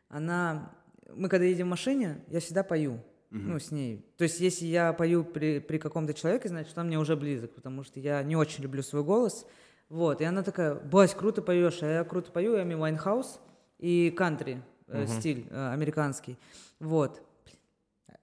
[0.10, 0.72] она,
[1.14, 3.00] мы когда едем в машине, я всегда пою,
[3.32, 4.06] ну, с ней.
[4.18, 7.84] То есть, если я пою при, при каком-то человеке, значит, он мне уже близок, потому
[7.84, 9.46] что я не очень люблю свой голос.
[9.90, 13.40] Вот, и она такая, Бась, круто поешь, а я круто пою, Эми Вайнхаус
[13.78, 16.38] и кантри э, стиль э, американский.
[16.80, 17.22] Вот.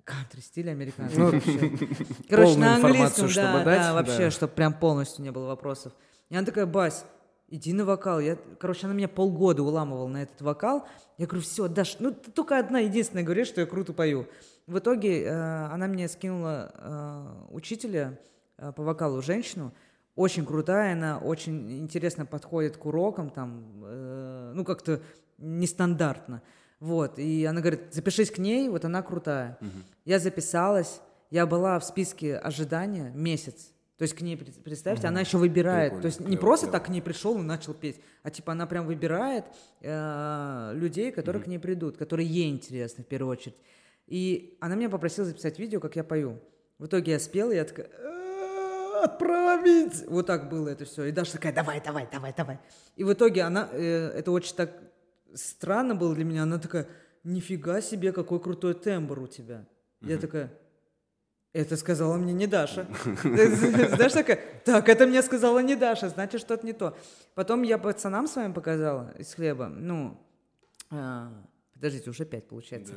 [0.04, 1.18] Кантри стиль американский.
[1.18, 1.30] Ну.
[2.28, 4.30] Короче, на английском, чтобы да, дать, да, вообще, да.
[4.30, 5.92] чтобы прям полностью не было вопросов.
[6.28, 7.04] И она такая, Бась,
[7.48, 8.18] иди на вокал.
[8.18, 10.88] Я, короче, она меня полгода уламывала на этот вокал.
[11.18, 14.26] Я говорю, все, Даш, ну ты только одна единственная говоришь, что я круто пою.
[14.66, 15.30] В итоге э,
[15.66, 18.18] она мне скинула э, учителя
[18.58, 19.72] э, по вокалу, женщину,
[20.14, 25.00] очень крутая, она очень интересно подходит к урокам, там, э, ну, как-то
[25.38, 26.42] нестандартно.
[26.80, 29.58] Вот, и она говорит, запишись к ней, вот она крутая.
[30.04, 31.00] Я записалась,
[31.30, 33.72] я была в списке ожидания месяц.
[33.98, 35.92] То есть к ней, пред- представьте, она еще выбирает.
[35.92, 36.78] Прикольно, То есть не клево, просто клево.
[36.78, 39.44] так к ней пришел и начал петь, а типа она прям выбирает
[39.80, 43.56] э, людей, которые к ней придут, которые ей интересны в первую очередь.
[44.06, 46.38] И она меня попросила записать видео, как я пою.
[46.78, 50.04] В итоге я спела, и я такая, «Э, отправить!
[50.08, 51.04] Вот так было это все.
[51.04, 52.58] И Даша такая, давай, давай, давай, давай.
[52.96, 54.70] И в итоге она, э, это очень так
[55.34, 56.88] странно было для меня, она такая,
[57.24, 59.64] нифига себе, какой крутой тембр у тебя.
[60.00, 60.50] Я такая,
[61.52, 62.86] это сказала мне не Даша.
[63.22, 66.96] Знаешь, такая, так, это мне сказала не Даша, значит, что-то не то.
[67.34, 70.18] Потом я пацанам с вами показала из хлеба, ну,
[70.90, 71.32] а,
[71.82, 72.94] подождите, уже пять получается.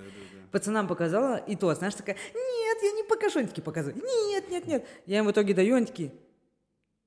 [0.52, 3.40] Пацанам показала, и то, знаешь, такая, нет, я не покажу.
[3.40, 4.88] Они такие показывают, нет, нет, нет.
[5.08, 6.14] Я им в итоге даю, они такие,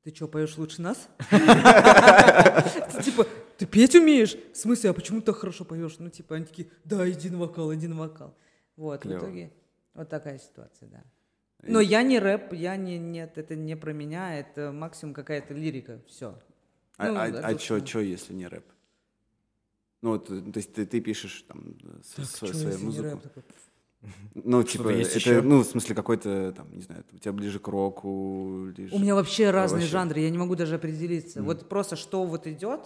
[0.03, 1.09] ты что, поешь лучше нас?
[3.05, 4.37] Типа, ты петь умеешь?
[4.53, 6.01] В смысле, а почему ты так хорошо поешь?
[6.01, 8.37] Ну, типа, они такие, да, иди на вокал, иди на вокал.
[8.75, 9.53] Вот, в итоге
[9.95, 11.05] вот такая ситуация, да.
[11.63, 16.01] Но я не рэп, я не, нет, это не про меня, это максимум какая-то лирика,
[16.09, 16.41] все.
[16.97, 18.01] А, Ну, а, да, а что?
[18.01, 18.65] если не рэп?
[20.03, 23.21] Ну, вот, э, то есть ты, ты пишешь там э, с- сво- свою музыку.
[24.35, 25.43] Ну, типа, это, ещё?
[25.43, 28.95] ну, в смысле, какой-то, там, не знаю, у тебя ближе к року, ближе...
[28.95, 29.91] У меня вообще разные вообще.
[29.91, 31.43] жанры, я не могу даже определиться.
[31.43, 32.81] Вот просто что вот идет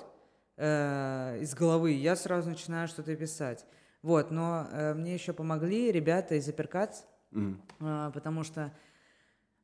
[0.56, 3.66] э, из головы, я сразу начинаю что-то писать.
[4.00, 7.62] Вот, но э, мне еще помогли ребята из Апперкатс, Мгм.
[7.80, 8.72] А, потому что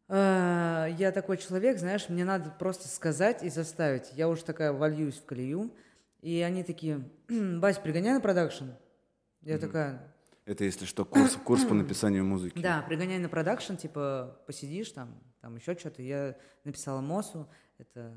[0.09, 4.11] э, я такой человек, знаешь, мне надо просто сказать и заставить.
[4.14, 5.70] Я уже такая вольюсь в колею.
[6.20, 8.66] И они такие, Бась, пригоняй на продакшн.
[9.42, 10.14] Я такая,
[10.44, 12.58] Это, если что, курс, курс по написанию музыки.
[12.58, 16.02] да, пригоняй на продакшн, типа, посидишь там, там еще что-то.
[16.02, 17.48] Я написала Мосу,
[17.78, 18.12] это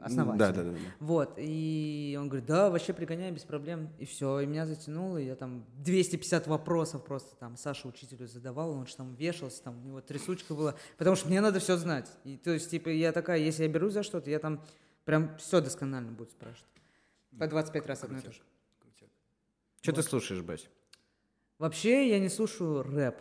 [0.00, 0.38] основатель.
[0.38, 0.70] Да, да, да.
[0.72, 0.78] да.
[0.98, 3.90] Вот, и он говорит, да, вообще пригоняй без проблем.
[3.98, 8.70] И все, и меня затянуло, и я там 250 вопросов просто там Саша учителю задавал,
[8.72, 12.10] он же там вешался, там у него трясучка была, потому что мне надо все знать.
[12.24, 14.62] И то есть, типа, я такая, если я берусь за что-то, я там
[15.06, 16.68] прям все досконально буду спрашивать.
[17.38, 18.42] По 25 раз одно и то же.
[19.80, 20.68] Что ты слушаешь, Бась?
[21.58, 23.16] Вообще я не слушаю рэп.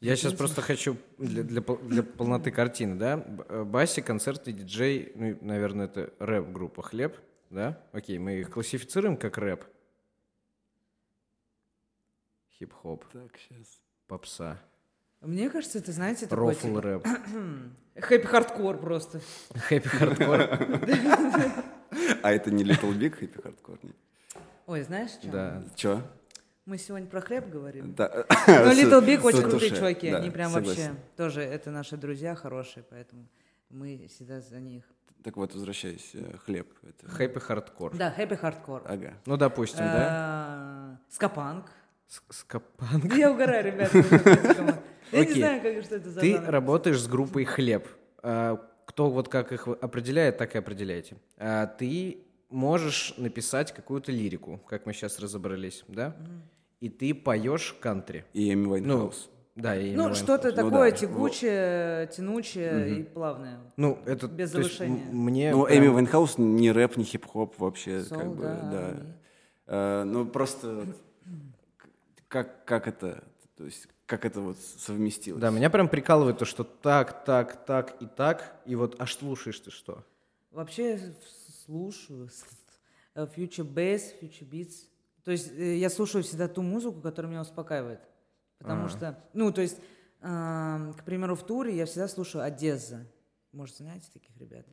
[0.00, 3.24] Я сейчас просто хочу для, для, для полноты картины, да?
[3.48, 7.16] Э, Баси, концерты, диджей, ну, и, наверное, это рэп-группа «Хлеб»,
[7.48, 7.80] да?
[7.92, 9.64] Окей, мы их классифицируем как рэп.
[12.58, 13.80] Хип-хоп, Так, сейчас.
[14.06, 14.60] попса,
[15.24, 17.06] Мне кажется, это, знаете, такой рофл типа, рэп,
[17.96, 19.20] happy hardcore просто.
[19.68, 20.40] happy hardcore.
[22.22, 23.78] А это не Little Big Happy Hardcore?
[23.82, 23.96] нет?
[24.66, 25.28] Ой, знаешь, что?
[25.30, 25.62] Да.
[25.76, 26.02] Чё?
[26.66, 27.94] Мы сегодня про хрэп говорим.
[27.94, 28.24] Да.
[28.48, 33.26] Но Little Big очень крутые чуваки, они прям вообще тоже, это наши друзья хорошие, поэтому
[33.70, 34.84] мы всегда за них.
[35.22, 36.68] Так вот, возвращаясь, э, хлеб.
[36.82, 37.96] это- Happy hardcore.
[37.96, 38.82] Да, happy hardcore.
[38.84, 39.14] Ага.
[39.24, 40.98] Ну, допустим, да?
[41.08, 41.64] Ska-punk.
[42.08, 43.14] С- Ska-punk.
[43.14, 44.02] Я угораю, ребята.
[45.14, 47.86] Я не знаю, как, что это за Ты работаешь с группой «Хлеб».
[48.22, 51.16] А, Кто вот как их определяет, так и определяете.
[51.38, 52.18] А Ты
[52.50, 56.14] можешь написать какую-то лирику, как мы сейчас разобрались, да?
[56.80, 58.24] И ты поешь кантри.
[58.34, 59.30] И Эми Ну, Вайнхаус.
[59.56, 60.56] да, и Ну, что-то Вайнхаус.
[60.64, 60.96] Ну такое да.
[60.96, 63.58] тягучее, тянучее и плавное.
[63.76, 64.26] Ну, это...
[64.28, 65.06] без есть завышения.
[65.10, 68.96] Мне Ну, прям- Эми Вайнхаус не рэп, не хип-хоп вообще, Соул, как бы, да, да.
[69.66, 70.96] Э, Ну, просто вот
[72.28, 73.24] как, как это,
[73.56, 75.40] то есть как это вот совместилось?
[75.40, 79.58] Да, меня прям прикалывает то, что так, так, так и так, и вот аж слушаешь
[79.60, 80.04] ты что?
[80.50, 81.14] Вообще
[81.64, 82.28] слушаю
[83.14, 84.86] э, future bass, future beats.
[85.24, 88.00] То есть э, я слушаю всегда ту музыку, которая меня успокаивает.
[88.58, 89.78] Потому что, ну, то есть,
[90.20, 93.06] ам, к примеру, в туре я всегда слушаю Одесса.
[93.52, 94.66] Может, знаете таких ребят?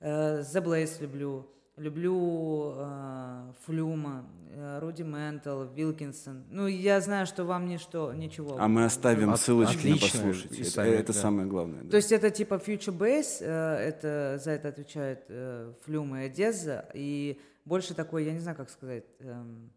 [0.00, 1.50] Э, The Blaze люблю.
[1.76, 6.44] Люблю э, Флюма, э, Руди Ментал, Вилкинсон.
[6.50, 8.56] Ну, я знаю, что вам ничто, ничего.
[8.58, 10.52] А мы оставим От- ссылочки на отлично, послушать.
[10.58, 11.18] и Это, сами, это да.
[11.18, 11.82] самое главное.
[11.82, 11.90] да.
[11.90, 16.88] То есть это типа Future Bass, э, это, за это отвечает э, Флюм и Одесса,
[16.94, 19.70] и больше такой, я не знаю, как сказать, эм,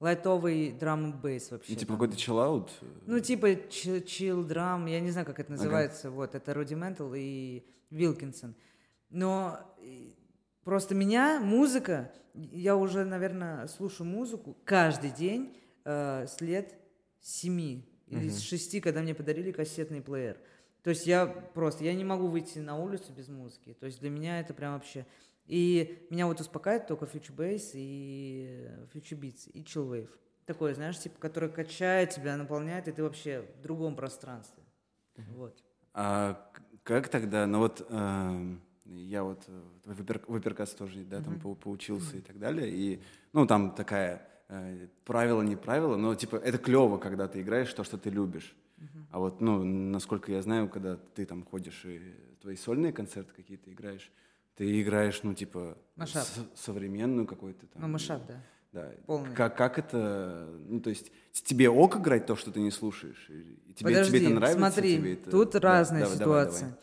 [0.00, 1.72] лайтовый драм и бейс вообще.
[1.72, 2.70] Ну, типа какой-то чиллаут.
[3.06, 8.54] Ну, типа чил драм, я не знаю, как это называется, вот, это Rudimental и Вилкинсон.
[9.08, 10.14] Но и,
[10.68, 15.56] просто меня музыка, я уже, наверное, слушаю музыку каждый день
[15.86, 16.74] э, с лет
[17.22, 20.36] семи или с шести, когда мне подарили кассетный плеер.
[20.82, 23.78] То есть я просто, я не могу выйти на улицу без музыки.
[23.80, 25.06] То есть для меня это прям вообще...
[25.46, 30.10] И меня вот успокаивает только Future Bass и Future Beats и Chill Wave.
[30.44, 34.62] Такое, знаешь, типа, которое качает тебя, наполняет, и ты вообще в другом пространстве.
[35.16, 35.64] Вот.
[35.94, 36.52] А
[36.82, 42.16] как тогда, ну вот эм, я вот э, в, апперкаст тоже, да, там по- поучился
[42.16, 43.00] и так далее, и,
[43.32, 47.84] ну, там такая, э, правило, не правило, но, типа, это клево, когда ты играешь то,
[47.84, 48.54] что ты любишь.
[49.10, 52.00] А вот, ну, насколько я знаю, когда ты там ходишь и
[52.40, 54.10] твои сольные концерты какие-то играешь,
[54.54, 55.76] ты играешь, ну, типа,
[56.54, 57.82] современную какую-то там.
[57.82, 58.40] Ну, машап, да.
[58.72, 58.92] Да.
[59.06, 59.34] Полный.
[59.34, 63.26] Как, как это, ну, то есть, тебе ок играть то, что ты не слушаешь?
[63.30, 64.58] И тебе, Подожди, тебе это нравится?
[64.58, 66.68] смотри, тебе это- тут Да, разная давай, давай, ситуация.
[66.68, 66.82] давай.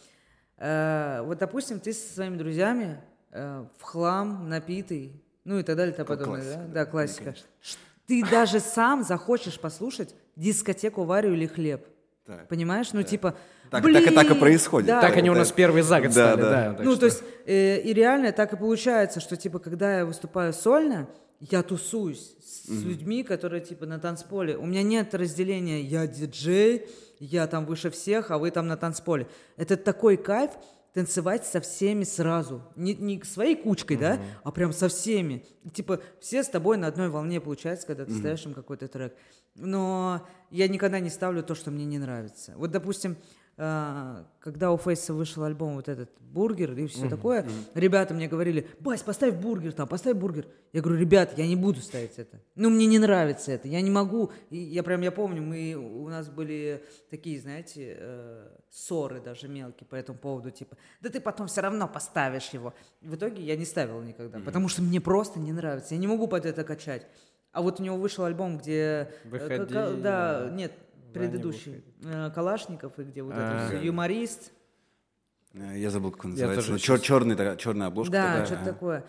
[0.58, 2.98] Э, вот, допустим, ты со своими друзьями
[3.32, 6.36] э, в хлам, напитый, ну и так далее и тому подобное.
[6.42, 6.64] классика, да?
[6.68, 7.24] да, Да, ну, классика.
[7.26, 7.48] конечно.
[7.62, 7.78] Ш-
[8.08, 11.86] Ты даже сам захочешь послушать дискотеку Варю или хлеб.
[12.26, 12.48] Так.
[12.48, 12.92] Понимаешь?
[12.94, 13.36] Ну, типа.
[13.70, 14.88] Так- так и- так и «Блин!» происходит.
[14.88, 15.40] Да, Так они у да.
[15.40, 16.50] нас первые за год Да, стали, да.
[16.50, 16.74] да.
[16.74, 20.06] так ну, что- то есть, э, и реально так и получается, что, типа, когда я
[20.06, 21.08] выступаю сольно,
[21.40, 24.58] я тусуюсь с людьми, которые, типа, на танцполе.
[24.58, 26.88] У меня нет разделения, я диджей,
[27.20, 29.28] я там выше всех, а вы там на танцполе.
[29.58, 30.52] Это такой кайф
[30.94, 32.62] танцевать со всеми сразу.
[32.78, 35.46] Не, не своей кучкой, да, а прям со всеми.
[35.74, 39.14] Типа, все с тобой на одной волне получается, когда ты ставишь им какой-то трек.
[39.56, 42.54] Но я никогда не ставлю то, что мне не нравится.
[42.56, 43.18] Вот, допустим,
[43.58, 49.02] когда у Фейса вышел альбом вот этот «Бургер» и все такое, ребята мне говорили, «Бась,
[49.02, 50.46] поставь бургер там, поставь бургер».
[50.74, 52.42] Я говорю, ребят, я не буду ставить это.
[52.56, 54.32] Ну, мне не нравится это, я не могу.
[54.50, 59.88] И я прям, я помню, мы, у нас были такие, знаете, э, ссоры даже мелкие
[59.88, 62.74] по этому поводу, типа, да ты потом все равно поставишь его.
[63.02, 66.28] В итоге я не ставил никогда, потому что мне просто не нравится, я не могу
[66.28, 67.08] под это качать.
[67.54, 69.10] А вот у него вышел альбом, где...
[69.24, 70.74] э, Выходи, ка- да, нет,
[71.20, 71.84] предыдущий.
[72.04, 73.68] Э, Калашников, и где вот А.
[73.68, 74.52] это всё, юморист.
[75.54, 76.74] Э, Я забыл, как он называется.
[76.76, 78.12] чер- черный, такая- черная обложка.
[78.12, 79.06] Да, такая, что-то такое.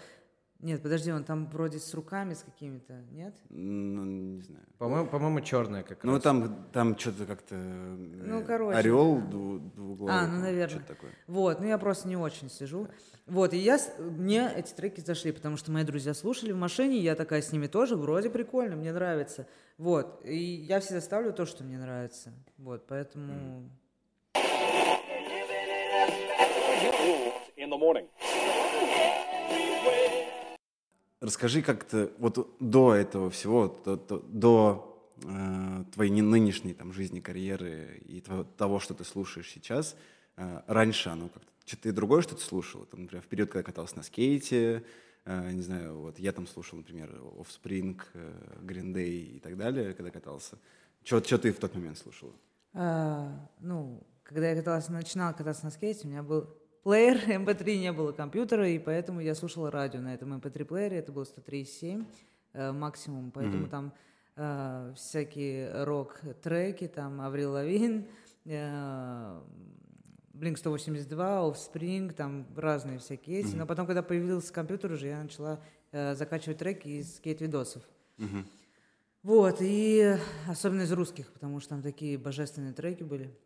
[0.61, 3.35] Нет, подожди, он там вроде с руками с какими-то, нет?
[3.51, 4.65] Ну, не знаю.
[4.79, 6.23] По-моему, по-моему, черная как Ну, раз.
[6.23, 7.55] там, там что-то как-то...
[7.55, 9.27] э, Ну, короче, Орел да.
[9.27, 10.15] дву- двуглавый.
[10.15, 10.79] А, ну, наверное.
[10.79, 11.11] Что-то такое.
[11.27, 12.89] Вот, ну я просто не очень сижу.
[13.27, 17.15] Вот, и я, мне эти треки зашли, потому что мои друзья слушали в машине, я
[17.17, 19.47] такая с ними тоже, вроде прикольно, мне нравится.
[19.77, 22.33] Вот, и я всегда ставлю то, что мне нравится.
[22.57, 23.69] Вот, поэтому...
[27.57, 28.07] In the morning.
[31.27, 34.23] Расскажи как-то вот до этого всего, до, до-
[35.25, 38.23] э, твоей не- нынешней там жизни, карьеры и
[38.57, 39.97] того, что ты слушаешь сейчас,
[40.37, 43.97] э, раньше оно как-то что-то и другое что-то слушал, там, например, в период, когда катался
[43.97, 44.85] на скейте,
[45.25, 47.11] э, не знаю, вот я там слушал, например,
[47.41, 50.59] Offspring, э, Green Day и так далее, когда катался.
[51.03, 52.33] Что ты в тот момент слушал?
[52.73, 56.49] А, ну, когда я каталась, начинала кататься на скейте, у меня был
[56.87, 61.11] плеер, MP3 не было компьютера, и поэтому я слушала радио на этом MP3 плеере, это
[61.11, 62.07] был 103,7
[62.53, 63.93] э, максимум, поэтому там
[64.37, 68.07] э, всякие рок-треки, там Аврил Лавин,
[68.45, 69.41] э,
[70.33, 73.57] Blink 182, Offspring, там разные всякие есть.
[73.57, 75.61] Но потом, когда появился компьютер уже, я начала
[75.91, 77.83] э, закачивать треки из скейт-видосов.
[79.25, 80.17] Вот, и
[80.47, 83.37] особенно из русских, потому что там такие божественные треки были.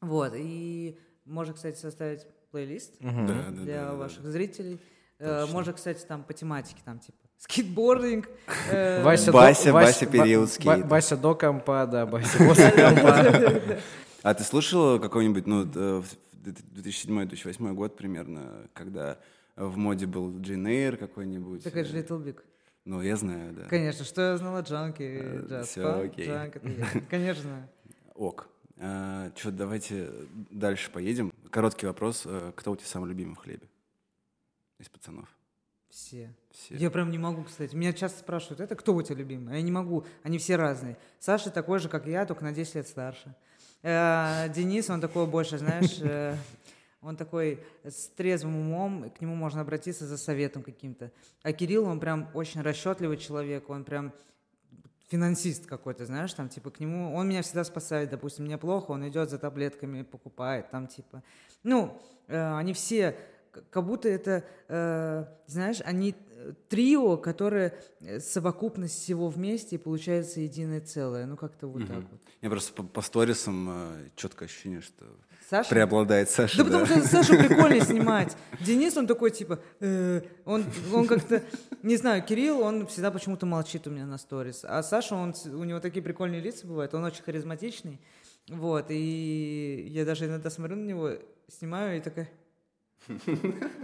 [0.00, 2.24] Вот, и можно, кстати, составить
[2.56, 4.30] плейлист Да, да, для да, да, ваших да.
[4.30, 4.80] зрителей.
[5.18, 8.28] Э, Можно, кстати, там по тематике, там типа скейтбординг.
[8.70, 10.86] э, Вася, Бася, до, Бася, Ба- период скейта.
[10.86, 13.78] Бася до компа, да, Бася после компа.
[14.22, 16.16] А ты слышала какой-нибудь, ну, э, в
[16.74, 19.18] 2007-2008 год примерно, когда
[19.56, 21.62] в моде был Джейн Эйр какой-нибудь?
[21.62, 22.40] Так это же Little Big.
[22.86, 23.64] Ну, я знаю, да.
[23.68, 26.26] Конечно, что я знала Джанки, Э, джаз, фанк, окей.
[26.26, 26.54] джанк.
[27.10, 27.68] Конечно.
[28.14, 28.48] Ок.
[29.36, 30.08] что, давайте
[30.50, 31.32] дальше поедем.
[31.50, 32.22] Короткий вопрос.
[32.26, 33.68] Э, Кто у тебя самый любимый в хлебе?
[34.78, 35.28] Из пацанов.
[35.88, 36.34] Все.
[36.50, 36.74] Все.
[36.76, 37.74] Я прям не могу, кстати.
[37.74, 39.54] Меня часто спрашивают, это кто у тебя любимый?
[39.54, 40.04] А Я не могу.
[40.22, 40.98] Они все разные.
[41.18, 43.34] Саша такой же, как я, только на 10 лет старше.
[43.82, 46.36] Э, Денис, он такой больше, знаешь, э,
[47.00, 51.12] он такой с трезвым умом, к нему можно обратиться за советом каким-то.
[51.42, 54.12] А Кирилл, он прям очень расчетливый человек, он прям
[55.08, 59.08] финансист какой-то, знаешь, там, типа, к нему, он меня всегда спасает, допустим, мне плохо, он
[59.08, 61.22] идет за таблетками, покупает, там, типа,
[61.62, 63.16] ну, э, они все,
[63.70, 66.14] как будто это, э, знаешь, они
[66.68, 72.20] трио, которое э, совокупность всего вместе, и получается единое целое, ну, как-то вот так вот.
[72.42, 75.04] Я просто по, по сторисам четкое ощущение, что
[75.48, 75.70] Саша?
[75.70, 76.58] преобладает Саша.
[76.58, 78.36] Да потому что Сашу прикольно снимать.
[78.60, 81.42] Денис, он такой, типа, э, он, он как-то,
[81.82, 84.64] не знаю, Кирилл, он всегда почему-то молчит у меня на сторис.
[84.64, 88.00] А Саша, он, у него такие прикольные лица бывают, он очень харизматичный.
[88.48, 91.12] Вот, и я даже иногда смотрю на него,
[91.48, 92.28] снимаю и такая,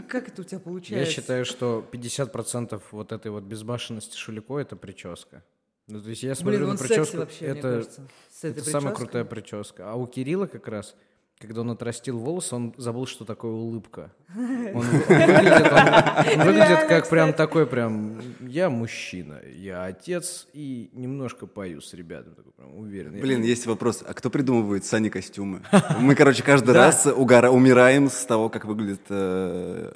[0.09, 1.13] как это у тебя Я получается?
[1.13, 5.45] считаю, что 50% вот этой вот безбашенности Шулико— это прическа.
[5.89, 8.09] Ну, то есть я смотрю Блин, на прическу, вообще, мне это, кажется.
[8.43, 9.91] Это самая крутая прическа.
[9.91, 10.95] А у Кирилла как раз,
[11.43, 14.13] когда он отрастил волосы, он забыл, что такое улыбка.
[14.35, 20.89] Он, он выглядит, он- он выглядит как прям такой прям, я мужчина, я отец и
[20.95, 23.21] немножко пою с ребятами, такой прям уверенный.
[23.21, 24.03] Блин, есть вопрос.
[24.07, 25.63] А кто придумывает Сани костюмы?
[26.01, 29.93] Мы, короче, каждый раз угора- умираем с того, как выглядит э,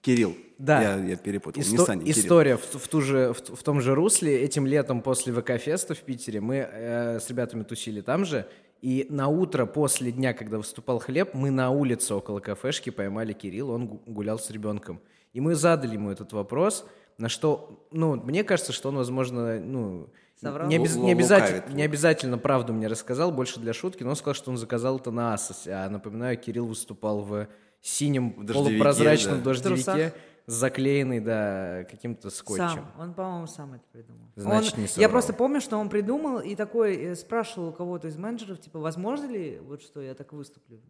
[0.00, 0.34] Кирилл.
[0.58, 0.80] Да.
[0.80, 1.62] Я, я перепутал.
[1.62, 2.18] Не Исто- Саня, Кирилл.
[2.18, 4.40] история в, в ту же, в, в том же русле.
[4.40, 8.46] Этим летом после ВК-феста в Питере мы э, с ребятами тусили там же.
[8.82, 13.72] И на утро после дня, когда выступал хлеб, мы на улице около кафешки поймали Кирилла,
[13.72, 15.00] он гу- гулял с ребенком.
[15.32, 16.86] И мы задали ему этот вопрос,
[17.18, 20.08] на что, ну, мне кажется, что он, возможно, ну,
[20.40, 20.68] Соврал?
[20.68, 21.76] не, Лу- не обязательно, лукавит.
[21.76, 25.10] не обязательно правду мне рассказал, больше для шутки, но он сказал, что он заказал это
[25.10, 25.72] на Асосе.
[25.72, 27.48] А напоминаю, Кирилл выступал в
[27.80, 29.44] синем В дождевике, полупрозрачном да.
[29.44, 30.12] дождевике, трусах.
[30.46, 32.68] Заклеенный, да, каким-то скотчем.
[32.68, 32.92] Сам.
[32.98, 34.28] Он, по-моему, сам это придумал.
[34.36, 35.10] Значит, Он- не Я соврал.
[35.10, 39.26] просто помню, что он придумал и такой э, спрашивал у кого-то из менеджеров, типа, возможно
[39.26, 40.80] ли вот что я так выступлю?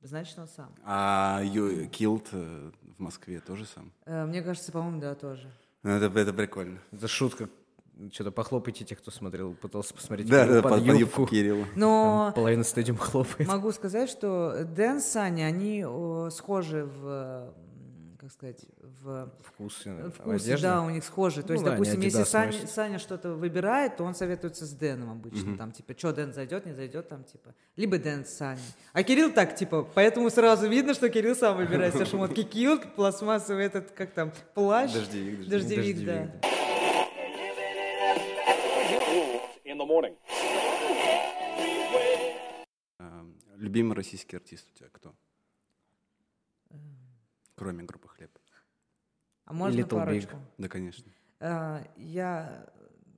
[0.00, 0.74] Значит, он сам.
[0.84, 1.42] А
[1.90, 3.92] Килт э, в Москве тоже сам?
[4.06, 5.50] Э, Мне кажется, по-моему, да, тоже.
[5.82, 6.78] Ну, Это, это прикольно.
[6.92, 7.48] Это шутка.
[8.12, 11.00] Что-то похлопайте те, кто смотрел, пытался посмотреть Да, да, под, под, юбку.
[11.00, 11.66] юбку Кирилла.
[11.74, 13.48] Но Там половина стадиума хлопает.
[13.48, 17.52] могу сказать, что Дэн с Саней, они о, схожи в,
[18.18, 18.64] как сказать,
[19.00, 21.42] в Вкусы, в в вкусе, да, у них схожи.
[21.42, 22.66] То Ну есть, да, допустим, если Саня.
[22.66, 25.56] Саня что-то выбирает, то он советуется с Дэном обычно.
[25.56, 27.54] Там, типа, что Дэн зайдет, не зайдет, там, типа.
[27.76, 28.62] Либо Дэн с Саней.
[28.92, 32.42] А Кирилл так, типа, поэтому сразу видно, что Кирилл сам выбирает все шмотки.
[32.42, 34.92] Кьют, пластмассовый этот, как там, плащ.
[34.92, 35.96] Дождевик, дождевик.
[35.96, 36.40] Дождевик, да.
[42.98, 43.24] А,
[43.56, 45.14] Любимый российский артист у тебя кто?
[47.58, 48.30] Кроме группы «Хлеб».
[49.44, 50.04] А можно Little Big.
[50.04, 50.36] парочку?
[50.58, 51.12] Да, конечно.
[51.40, 52.70] А, я,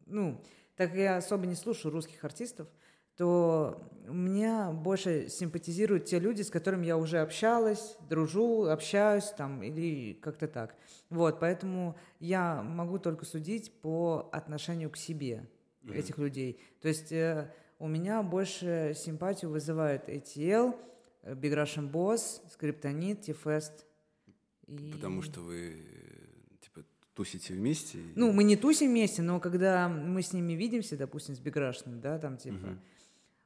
[0.06, 0.42] ну,
[0.76, 2.68] так как я особо не слушаю русских артистов,
[3.16, 10.14] то меня больше симпатизируют те люди, с которыми я уже общалась, дружу, общаюсь там или
[10.14, 10.74] как-то так.
[11.10, 15.50] Вот, поэтому я могу только судить по отношению к себе
[15.92, 16.60] этих людей.
[16.80, 20.74] То есть э, у меня больше симпатию вызывает ATL,
[21.22, 23.84] э, Big Russian Boss, Скриптонит, T-Fest.
[24.70, 24.92] И...
[24.92, 26.82] Потому что вы, э, типа,
[27.14, 27.98] тусите вместе.
[28.14, 32.18] Ну, мы не тусим вместе, но когда мы с ними видимся, допустим, с Биграшным, да,
[32.18, 32.78] там типа,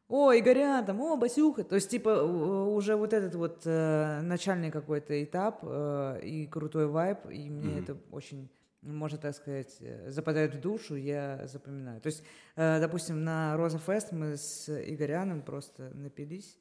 [0.08, 5.24] о, Игоря, там, о, Басюха, то есть, типа, уже вот этот вот э, начальный какой-то
[5.24, 8.50] этап э, и крутой вайб, и мне это очень,
[8.82, 12.02] можно так сказать, э, западает в душу, я запоминаю.
[12.02, 12.22] То есть,
[12.56, 16.58] э, допустим, на Роза Фест мы с Игоряном просто напились,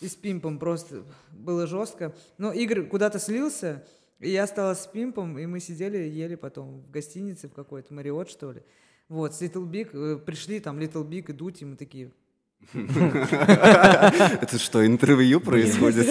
[0.00, 2.14] и с Пимпом просто было жестко.
[2.38, 3.84] Но Игорь куда-то слился,
[4.20, 8.30] и я осталась с Пимпом, и мы сидели, ели потом в гостинице в какой-то, Мариот,
[8.30, 8.62] что ли.
[9.08, 12.12] Вот, с Little Big, э, пришли там Little Big и Дути, мы такие...
[12.74, 16.06] Это что, интервью происходит?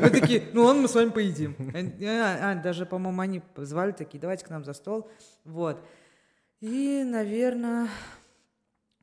[0.00, 1.56] Мы такие, ну он, мы с вами поедим.
[2.02, 5.10] А, а, даже, по-моему, они позвали такие, давайте к нам за стол.
[5.44, 5.84] Вот.
[6.60, 7.88] И, наверное,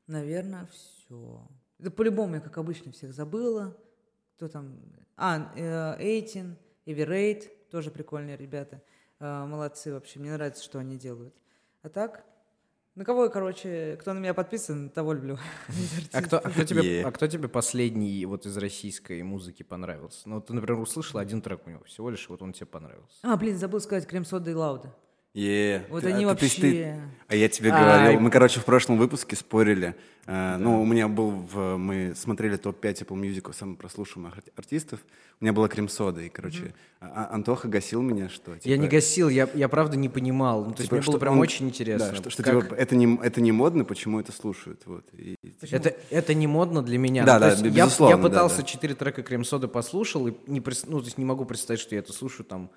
[0.08, 1.46] наверное, все.
[1.80, 3.76] Да по-любому я, как обычно, всех забыла.
[4.36, 4.78] Кто там?
[5.16, 5.52] А,
[6.00, 8.82] Эйтин, Эверейт, тоже прикольные ребята.
[9.20, 11.34] Э, Молодцы вообще, мне нравится, что они делают.
[11.84, 12.26] А так,
[12.96, 15.38] на кого, короче, кто на меня подписан, того люблю.
[16.12, 17.06] А кто, а, кто тебе, Е.
[17.06, 20.28] а кто тебе последний вот из российской музыки понравился?
[20.28, 23.18] Ну, ты, например, услышал один трек у него всего лишь, вот он тебе понравился.
[23.24, 24.94] А, блин, забыл сказать Крем Сода и Лауда.
[25.36, 26.62] Е, Вот ты- они а ты- вообще...
[26.62, 26.96] ты-
[27.28, 27.82] А я тебе Ай.
[27.82, 29.96] говорил, мы, короче, в прошлом выпуске спорили.
[30.28, 35.00] э, Ну, у меня был, в, мы смотрели топ-5 Apple Music самых прослушиваемых арти- артистов.
[35.42, 38.54] У меня была крем-сода, и, короче, а- а- Антоха гасил меня, что...
[38.54, 40.64] я типа, не гасил, я, я правда не понимал.
[40.64, 42.10] Ну, то есть типа, мне было что прям он- очень интересно.
[42.12, 44.84] Да, что, что, как- типа, это, не, это не модно, почему это слушают.
[44.86, 45.06] Вот.
[45.18, 47.26] И, типа, Это, это не модно для меня.
[47.26, 48.64] Да, Ну, да, есть бе- я, безусловно, я да, пытался да.
[48.64, 52.14] четыре трека крем-соды послушал, и не, ну, то есть не могу представить, что я это
[52.14, 52.70] слушаю там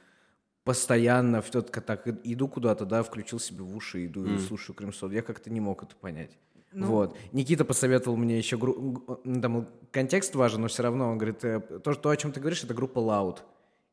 [0.68, 5.14] постоянно, в тот- так иду куда-то, да, включил себе в уши, иду и слушаю крем-соду.
[5.14, 6.36] Я как-то не мог это понять.
[6.72, 6.88] Ну.
[6.88, 7.16] Вот.
[7.32, 8.58] Никита посоветовал мне еще...
[8.58, 9.02] гру-
[9.40, 12.62] Там контекст важен, но все равно он говорит, э, то, то, о чем ты говоришь,
[12.64, 13.38] это группа Loud.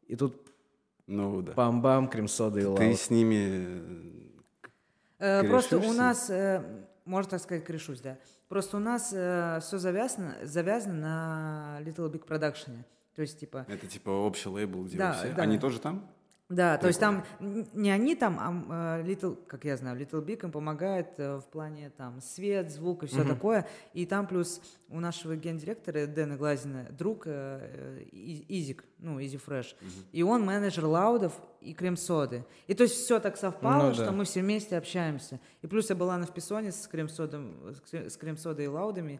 [0.07, 0.35] И тут
[1.07, 1.53] ну, да.
[1.53, 2.95] пам-бам, крем-сода и Ты Loud.
[2.97, 3.79] с ними...
[5.19, 6.61] Э, Просто у нас, э,
[7.05, 8.17] можно так сказать, корешусь, да.
[8.49, 12.83] Просто у нас все завязано, завязано на Little Big Production.
[13.15, 15.33] То есть, типа, Это типа общий лейбл, где Да, вы все...
[15.35, 15.43] да.
[15.43, 16.05] Они тоже там?
[16.47, 20.43] Да, то есть там не они там, а э, Little, как я знаю, Little Big
[20.45, 23.67] им помогает э, в плане там свет, звук и все такое.
[23.93, 29.75] И там плюс у нашего гендиректора Дэна Глазина друг э, Изик, ну, Изи Фреш.
[30.11, 32.45] И он менеджер Лаудов и Крем-соды.
[32.67, 34.11] И то есть все так совпало, Ну что да.
[34.11, 35.39] мы все вместе общаемся.
[35.63, 39.19] И плюс я была на Вписоне с Крем-содом, с Крем- с Крем-содой и Лаудами.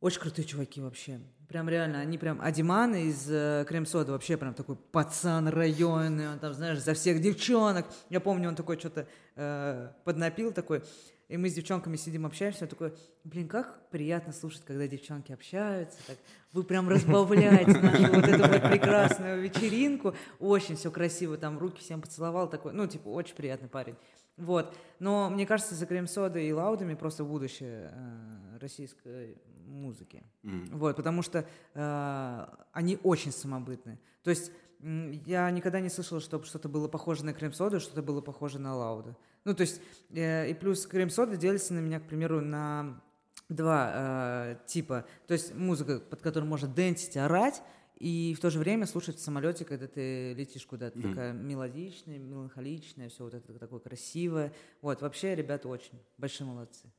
[0.00, 1.20] Очень крутые чуваки вообще.
[1.50, 2.40] Прям реально, они прям...
[2.40, 7.86] Адиман из э, Крем-сода вообще прям такой пацан районный, он там, знаешь, за всех девчонок.
[8.08, 10.84] Я помню, он такой что-то э, поднапил такой,
[11.26, 12.94] и мы с девчонками сидим, общаемся, он такой,
[13.24, 16.18] блин, как приятно слушать, когда девчонки общаются, так,
[16.52, 22.00] вы прям разбавляете нашу вот эту вот прекрасную вечеринку, очень все красиво, там руки всем
[22.00, 23.96] поцеловал, такой, ну, типа, очень приятный парень.
[24.36, 24.72] Вот.
[25.00, 29.36] Но мне кажется, за крем-содой и лаудами просто будущее э, российской
[29.70, 30.22] музыки.
[30.72, 33.98] Вот, потому что э, они очень самобытны.
[34.22, 34.52] То есть
[35.26, 39.16] я никогда не слышала, чтобы что-то было похоже на крем-соду, что-то было похоже на лауда.
[39.44, 43.00] Ну, то есть, э, и плюс крем-сода делится на меня, к примеру, на
[43.48, 45.04] два э, типа.
[45.26, 47.62] То есть музыка, под которой можно дэнсить, орать,
[47.98, 51.00] и в то же время слушать в самолете, когда ты летишь куда-то.
[51.02, 54.54] Такая мелодичная, меланхоличная, все вот это такое красивое.
[54.80, 56.90] Вот, вообще, ребята очень большие молодцы.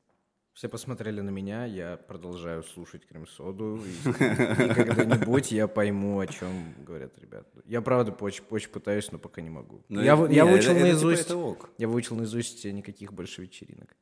[0.54, 6.74] Все посмотрели на меня, я продолжаю слушать крем-соду, и, и когда-нибудь я пойму, о чем
[6.84, 7.62] говорят ребята.
[7.64, 9.82] Я правда очень, очень пытаюсь, но пока не могу.
[9.88, 13.14] Ну, я, вы- я не, выучил это- это типа наизусть, это я выучил наизусть никаких
[13.14, 13.96] больше вечеринок.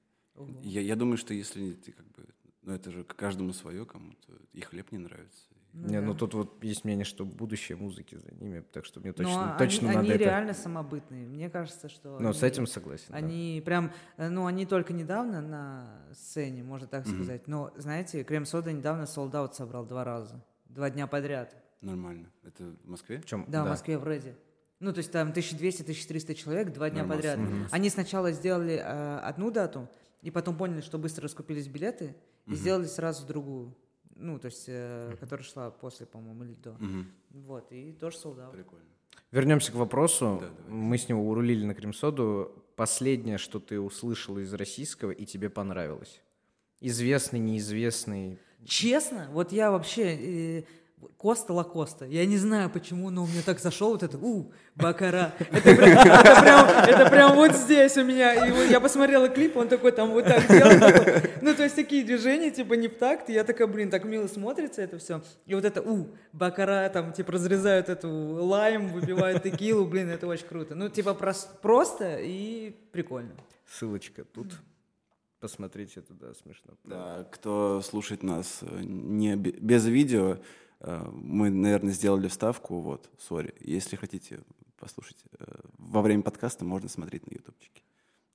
[0.62, 2.26] Я, я думаю, что если ты как бы...
[2.62, 5.44] Ну, это же каждому свое, кому-то и хлеб не нравится.
[5.72, 9.14] Не, ну тут вот есть мнение, что будущее музыки за ними, так что мне Но
[9.14, 10.24] точно, они, точно надо они это.
[10.24, 11.26] реально самобытные.
[11.26, 12.18] Мне кажется, что...
[12.18, 13.06] Но с этим согласен.
[13.08, 13.16] да.
[13.16, 17.46] Они прям, э, ну, они только недавно на сцене, можно так сказать.
[17.46, 20.44] Но, знаете, Крем-сода недавно солдат собрал два раза.
[20.66, 21.56] Два дня подряд.
[21.80, 22.30] Нормально.
[22.42, 23.20] Это в Москве?
[23.20, 23.44] В чем?
[23.48, 24.36] Да, в Москве, в Реде.
[24.80, 27.38] Ну, то есть там 1200-1300 человек два дня Нормас, подряд.
[27.38, 27.72] нормас.
[27.72, 29.88] Они сначала сделали э, одну дату,
[30.22, 32.16] и потом поняли, что быстро раскупились билеты,
[32.46, 33.76] и сделали сразу другую.
[34.20, 36.72] Ну, то есть, э, которая шла после, по-моему, или до.
[36.72, 37.06] Мгм.
[37.30, 38.52] Вот, и тоже солдат.
[38.52, 38.84] Прикольно.
[39.32, 40.42] Вернемся к вопросу.
[40.68, 42.52] Мы с него урулили на Кремсоду.
[42.76, 46.20] Последнее, что ты услышал из российского и тебе понравилось?
[46.80, 48.38] Известный, неизвестный.
[48.64, 50.58] Честно, вот я вообще...
[50.60, 50.64] э,
[51.16, 52.05] Коста Лакоста.
[52.07, 55.32] Я не знаю почему, но у меня так зашел вот это, у, Бакара.
[55.38, 58.46] Это прям, это прям, это прям вот здесь у меня.
[58.46, 60.78] И вот я посмотрела клип, он такой там вот так делал.
[60.80, 61.30] такой.
[61.42, 63.28] Ну, то есть такие движения, типа, не в такт.
[63.30, 65.22] И я такая, блин, так мило смотрится это все.
[65.46, 70.46] И вот это, у, Бакара, там, типа, разрезают эту лайм, выпивают текилу, блин, это очень
[70.46, 70.74] круто.
[70.74, 73.32] Ну, типа, прос- просто и прикольно.
[73.66, 74.53] Ссылочка тут.
[75.40, 76.74] Посмотрите, это да, смешно.
[76.84, 80.36] Да, кто слушает нас э, не бе- без видео,
[80.83, 83.55] мы, наверное, сделали вставку, вот, сори.
[83.61, 84.41] Если хотите
[84.81, 85.45] послушать э,
[85.78, 87.83] во время подкаста, можно смотреть на ютубчике.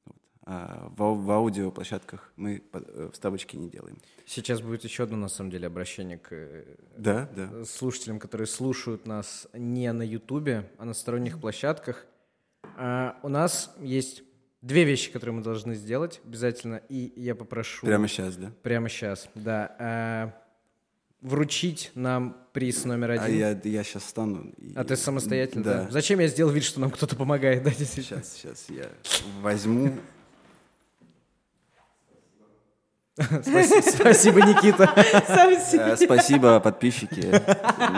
[0.06, 0.18] Вот.
[0.44, 3.98] А в, в аудиоплощадках мы э, вставочки не делаем.
[4.26, 7.66] Сейчас будет еще одно, на самом деле, обращение к э, Да, да.
[7.66, 12.06] слушателям, которые слушают нас не на Ютубе, а на сторонних площадках.
[12.78, 14.24] А, у нас есть
[14.62, 17.86] две вещи, которые мы должны сделать обязательно, и я попрошу...
[17.86, 18.52] Прямо сейчас, да?
[18.62, 20.36] Прямо сейчас, да.
[21.26, 23.38] А, вручить нам приз номер А один.
[23.38, 24.52] я, я сейчас встану.
[24.58, 25.84] и- А ты самостоятельно, да.
[25.86, 25.92] Да.
[25.92, 28.24] Зачем я сделал вид, что нам кто-то помогает, да, действительно?
[28.24, 28.90] Сейчас, сейчас я
[29.42, 29.92] возьму.
[33.18, 34.92] Спасибо, Никита.
[34.96, 37.32] Э, Спасибо, подписчики.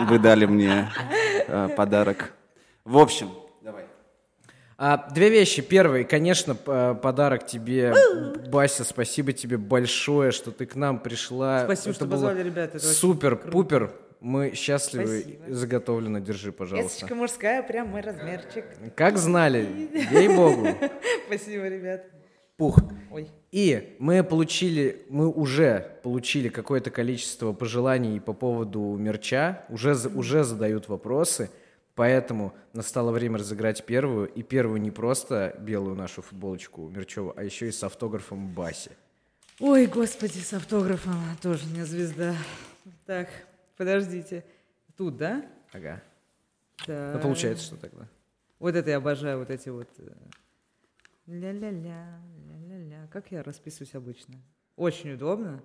[0.08, 0.90] Вы дали мне
[1.48, 2.32] э, подарок.
[2.84, 3.30] В общем.
[4.80, 5.60] А, две вещи.
[5.60, 7.92] Первый, конечно, п- подарок тебе,
[8.48, 11.64] Бася, спасибо тебе большое, что ты к нам пришла.
[11.64, 12.78] Спасибо, Это что было позвали, ребята.
[12.78, 13.92] Супер-пупер.
[14.20, 15.20] Мы счастливы.
[15.20, 15.44] Спасибо.
[15.54, 16.98] Заготовлено, держи, пожалуйста.
[16.98, 18.64] Эсочка мужская, прям мой размерчик.
[18.96, 20.68] Как знали, ей-богу.
[21.26, 22.04] Спасибо, ребят.
[22.56, 22.78] Пух.
[23.12, 23.28] Ой.
[23.52, 30.88] И мы получили, мы уже получили какое-то количество пожеланий по поводу мерча, уже, уже задают
[30.88, 31.50] вопросы,
[31.98, 37.66] поэтому настало время разыграть первую, и первую не просто белую нашу футболочку мерчевую, а еще
[37.66, 38.92] и с автографом Баси.
[39.58, 42.36] Ой, господи, с автографом тоже не звезда.
[43.04, 43.28] Так,
[43.76, 44.44] подождите.
[44.96, 45.44] Тут, да?
[45.72, 46.00] Ага.
[46.86, 47.14] Да.
[47.16, 48.06] Ну, получается, что тогда.
[48.60, 49.88] Вот это я обожаю, вот эти вот...
[49.98, 50.12] э,
[51.26, 53.08] Ля-ля-ля, ля-ля-ля.
[53.12, 54.36] Как я расписываюсь обычно?
[54.76, 55.60] Очень удобно.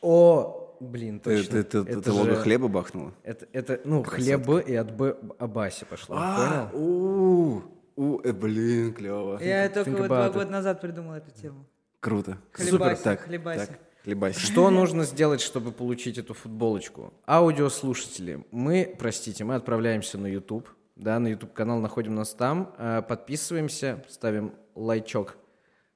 [0.00, 1.62] О, блин, точно.
[1.62, 3.12] ты, ты Это лого же- хлеба бахнула?
[3.22, 6.84] Это, это, ну, хлеб и от Б Абаси пошло, А, понял?
[6.84, 7.62] у,
[7.96, 9.38] у, э, блин, клево.
[9.42, 11.66] Я только think вот два года назад придумал эту тему.
[12.00, 12.38] Круто.
[12.52, 13.66] Хлебаси, Так, хлебаси.
[13.66, 14.38] так, хлебаси.
[14.38, 17.12] Что нужно сделать, чтобы получить эту футболочку?
[17.26, 23.02] Аудиослушатели, мы, простите, мы отправляемся на YouTube, да, на YouTube канал, находим нас там, э,
[23.02, 25.36] подписываемся, ставим лайчок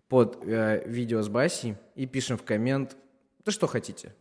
[0.09, 2.97] под э, видео с Басей и пишем в коммент,
[3.45, 4.15] да что хотите,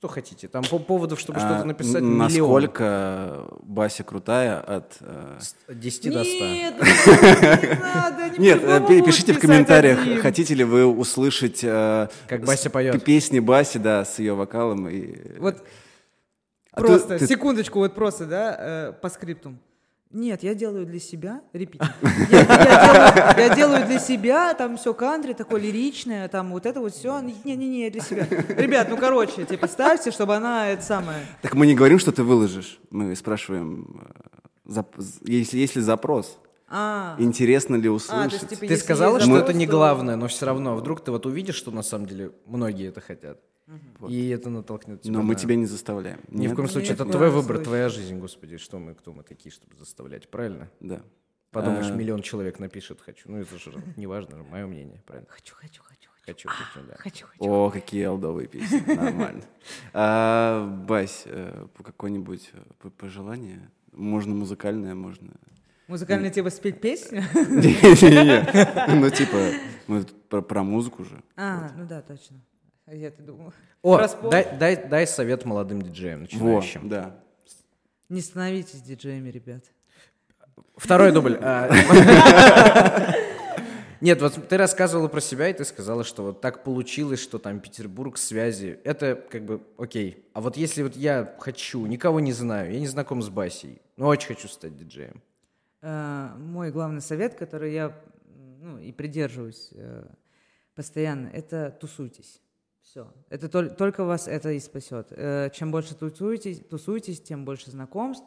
[0.00, 0.48] что хотите.
[0.48, 2.18] Там по поводов, чтобы А, что-то написать, н- миллион.
[2.18, 4.96] Насколько Бася крутая от...
[5.00, 6.30] э, С 10 до 100.
[6.32, 10.22] Нет, не надо, не Нет, э, пишите в комментариях, один.
[10.22, 11.60] хотите ли вы услышать...
[11.62, 13.04] э, Как Бася поет.
[13.04, 14.88] Песни Баси, да, с ее вокалом.
[14.88, 15.36] И...
[15.38, 15.62] Вот
[16.72, 19.58] А ты- просто, ты- секундочку, вот просто, да, э, по скриптум.
[20.12, 21.80] Нет, я делаю для себя, репит.
[22.30, 26.80] Я, я делаю, я делаю для себя, там все кантри, такое лиричное, там вот это
[26.80, 27.20] вот все.
[27.20, 28.26] Не-не-не, для себя.
[28.56, 31.24] Ребят, ну короче, типа ставьте, чтобы она это самое.
[31.42, 32.80] Так мы не говорим, что ты выложишь.
[32.90, 34.02] Мы спрашиваем,
[34.66, 34.82] э,
[35.26, 36.38] если есть ли запрос.
[36.66, 38.32] А, Интересно ли а, услышать?
[38.32, 41.54] есть, типа, Ты сказала, что это не главное, но все равно, вдруг ты вот увидишь,
[41.56, 43.40] что на самом деле многие это хотят.
[44.08, 46.20] И это натолкнет тебя Но мы на- тебя не заставляем.
[46.28, 46.56] Ни в Нет?
[46.56, 49.52] коем случае, Ни это в твой выбор, твоя жизнь, господи, что мы, кто мы такие,
[49.52, 50.70] чтобы заставлять, правильно?
[50.80, 51.02] Да.
[51.50, 51.94] Подумаешь, А.
[51.94, 55.28] миллион человек напишет «хочу», ну это же не важно, мое мнение, правильно?
[55.30, 56.48] Хочу, хочу, хочу, хочу.
[56.48, 56.94] Хочу, хочу, да.
[56.98, 57.44] Хочу, хочу.
[57.50, 58.80] О, какие алдовые песни.
[58.94, 59.42] Нормально.
[59.92, 63.70] А, Бась, э, по какое-нибудь э, пожелание?
[63.92, 65.32] Можно музыкальное, можно...
[65.88, 67.22] Музыкальный типа спеть песню?
[67.34, 68.94] Не-не-не.
[69.00, 69.38] Ну, типа,
[69.88, 71.20] мы тут про- про музыку же.
[71.36, 72.40] А, ну да, точно.
[72.90, 73.52] А я-то думала.
[73.82, 76.88] О, Распол- дай, дай, дай совет молодым диджеям, Во, начинающим.
[76.88, 77.14] да.
[78.08, 79.62] Не становитесь диджеями, ребят.
[80.76, 81.38] Второй дубль.
[81.40, 81.70] а.
[84.00, 87.60] Нет, вот ты рассказывала про себя, и ты сказала, что вот так получилось, что там
[87.60, 88.80] Петербург, связи.
[88.82, 90.26] Это как бы окей.
[90.32, 94.08] А вот если вот я хочу, никого не знаю, я не знаком с Басей, но
[94.08, 95.22] очень хочу стать диджеем.
[95.80, 97.96] Э, Мой главный совет, который я
[98.60, 100.06] ну, и придерживаюсь э,
[100.74, 102.40] постоянно, это тусуйтесь.
[102.82, 103.12] Все.
[103.28, 105.08] Это тол- только вас это и спасет.
[105.10, 108.24] Э, Чем больше тусуетесь, тусуетесь, тем больше знакомств,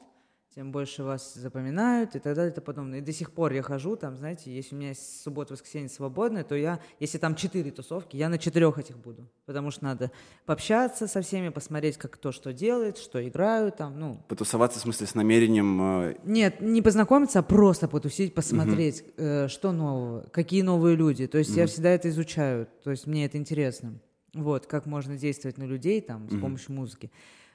[0.56, 3.00] тем больше вас запоминают и так далее и тому подобное.
[3.00, 6.44] И до сих пор я хожу там, знаете, если у меня есть суббота, воскресенье свободное,
[6.44, 9.28] то я, если там четыре тусовки, я на четырех этих буду.
[9.48, 10.12] Потому что надо
[10.46, 15.08] пообщаться со всеми, посмотреть, как кто что делает, что играют там, ну, Потусоваться, в смысле,
[15.08, 15.82] с намерением...
[15.82, 21.26] э, нет, не познакомиться, а просто потусить, посмотреть, э, что нового, какие новые люди.
[21.26, 24.00] То есть я всегда это изучаю, то есть мне это интересно.
[24.34, 27.12] Вот, как можно действовать на людей там с помощью музыки.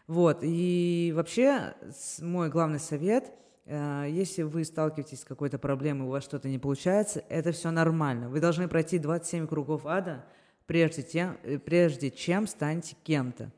[0.06, 1.74] Вот, и вообще
[2.20, 3.30] мой главный совет,
[3.66, 8.30] э, если вы сталкиваетесь с какой-то проблемой, у вас что-то не получается, это все нормально.
[8.30, 10.24] Вы должны пройти 27 кругов ада,
[10.66, 13.52] прежде, тем, э, прежде чем станете кем-то.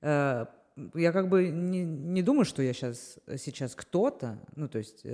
[0.00, 0.46] Э,
[0.94, 5.04] я как бы не, не думаю, что я сейчас, сейчас кто-то, ну, то есть,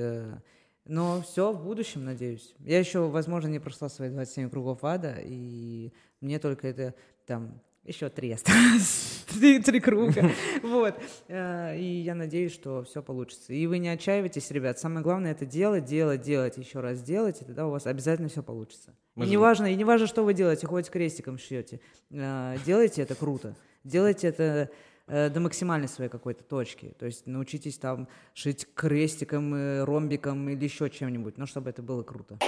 [0.84, 2.52] но все в будущем, надеюсь.
[2.58, 6.94] Я еще, возможно, не прошла свои 27 кругов ада, и мне только это
[7.26, 10.30] там еще три осталось, три, три круга,
[10.62, 10.94] вот.
[11.28, 13.52] Э, И я надеюсь, что все получится.
[13.52, 14.78] И вы не отчаивайтесь, ребят.
[14.78, 18.42] Самое главное это делать, делать, делать, еще раз делать, и тогда у вас обязательно все
[18.42, 18.94] получится.
[19.16, 21.80] Мы И не важно, и не важно, что вы делаете, хоть крестиком шьете.
[22.10, 23.56] Э, Делайте это круто.
[23.82, 24.70] Делайте это
[25.08, 26.94] э, до максимальной своей какой-то точки.
[27.00, 32.04] То есть научитесь там шить крестиком, э, ромбиком или еще чем-нибудь, но чтобы это было
[32.04, 32.38] круто.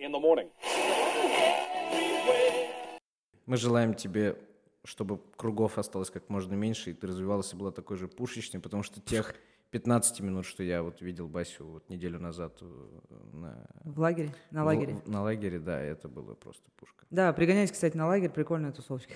[0.00, 0.48] In the morning.
[3.48, 4.36] Мы желаем тебе,
[4.84, 8.82] чтобы кругов осталось как можно меньше, и ты развивалась и была такой же пушечной, потому
[8.82, 9.34] что тех
[9.70, 12.66] 15 минут, что я вот видел Басю вот неделю назад э,
[13.32, 14.34] на, В лагере?
[14.50, 14.98] На в- лагере.
[15.06, 17.06] на лагере, да, это было просто пушка.
[17.08, 19.14] Да, пригоняйтесь, кстати, на лагерь, прикольная тусовочка.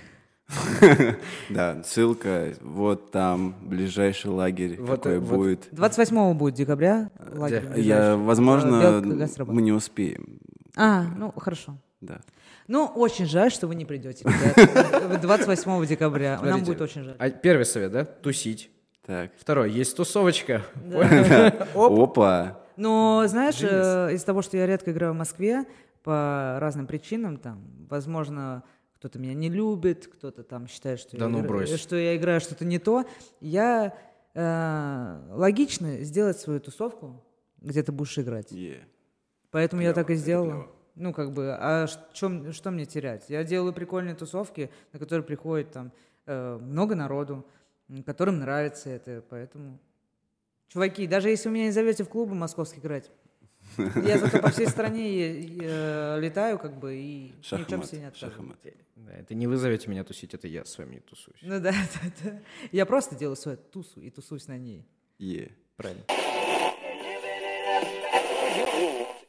[1.50, 5.68] Да, ссылка вот там, ближайший лагерь, какой э, будет.
[5.72, 7.68] 28 будет декабря лагерь.
[7.78, 9.02] Я, возможно,
[9.46, 10.40] мы не успеем.
[10.74, 11.76] А, ну хорошо.
[12.02, 12.20] Да.
[12.66, 15.20] Ну, очень жаль, что вы не придете, ребят.
[15.20, 16.38] 28 декабря.
[16.42, 17.16] Нам будет очень жаль.
[17.18, 18.04] А первый совет, да?
[18.04, 18.70] Тусить.
[19.06, 19.30] Так.
[19.38, 20.62] Второй, есть тусовочка.
[21.74, 22.58] Опа.
[22.76, 25.64] Но, знаешь, э, из-за того, что я редко играю в Москве
[26.02, 28.64] по разным причинам, там, возможно,
[28.96, 32.40] кто-то меня не любит, кто-то там считает, что, Да я, ну игра- что я играю
[32.40, 33.04] что-то не то,
[33.40, 33.94] я
[34.34, 37.24] э, логично сделать свою тусовку,
[37.60, 38.50] где ты будешь играть.
[38.50, 38.80] Е.
[39.50, 40.66] Поэтому я Клёво, так и это сделал.
[40.94, 43.30] Ну, как бы, а чё- что мне терять?
[43.30, 45.92] Я делаю прикольные тусовки, на которые приходит там
[46.26, 47.46] э, много народу,
[48.04, 49.78] которым нравится это, поэтому...
[50.68, 53.10] Чуваки, даже если вы меня не зовете в клубы московские играть,
[53.76, 57.86] я зато по всей стране э, летаю, как бы, и чем Шахмат.
[57.86, 58.56] себе не отказываю.
[58.96, 61.38] Да, это не вы зовете меня тусить, это я с вами не тусуюсь.
[61.42, 62.40] Ну да, да, да.
[62.70, 64.86] Я просто делаю свою тусу и тусуюсь на ней.
[65.18, 65.50] Е.
[65.76, 66.04] Правильно.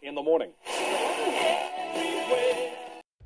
[0.02, 0.52] In the morning.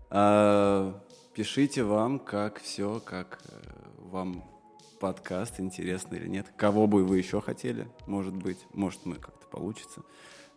[0.10, 1.00] А,
[1.34, 3.56] пишите вам, как все, как э,
[4.10, 4.44] вам
[5.00, 6.48] подкаст, интересно или нет.
[6.56, 8.60] Кого бы вы еще хотели, может быть.
[8.74, 10.02] Может, мы как-то получится.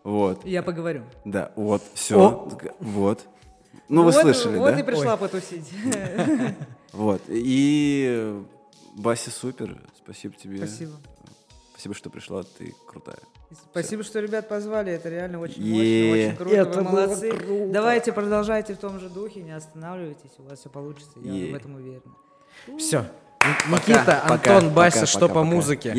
[0.04, 0.44] Вот.
[0.46, 1.02] Я поговорю.
[1.24, 2.48] Да, вот, все.
[2.80, 3.26] Вот.
[3.88, 4.80] Ну, вы Вот- слышали, Вот да?
[4.80, 5.70] и пришла потусить.
[6.92, 7.22] Вот.
[7.28, 8.42] И
[8.96, 9.80] Бася супер.
[9.96, 10.56] Спасибо тебе.
[10.56, 10.92] Спасибо.
[11.80, 12.42] Спасибо, что пришла.
[12.42, 13.20] Ты крутая.
[13.70, 14.92] Спасибо, что ребят позвали.
[14.92, 16.54] Это реально очень мощно, очень круто.
[16.56, 17.30] Это Вы молодцы.
[17.30, 17.72] круто.
[17.72, 21.12] Давайте продолжайте в том же духе, не останавливайтесь, у вас все получится.
[21.22, 22.02] Я в этом уверен.
[22.78, 23.06] Все.
[23.70, 25.54] Никита, Пока, Антон, Бася, пока, что пока, по пока.
[25.54, 25.92] музыке?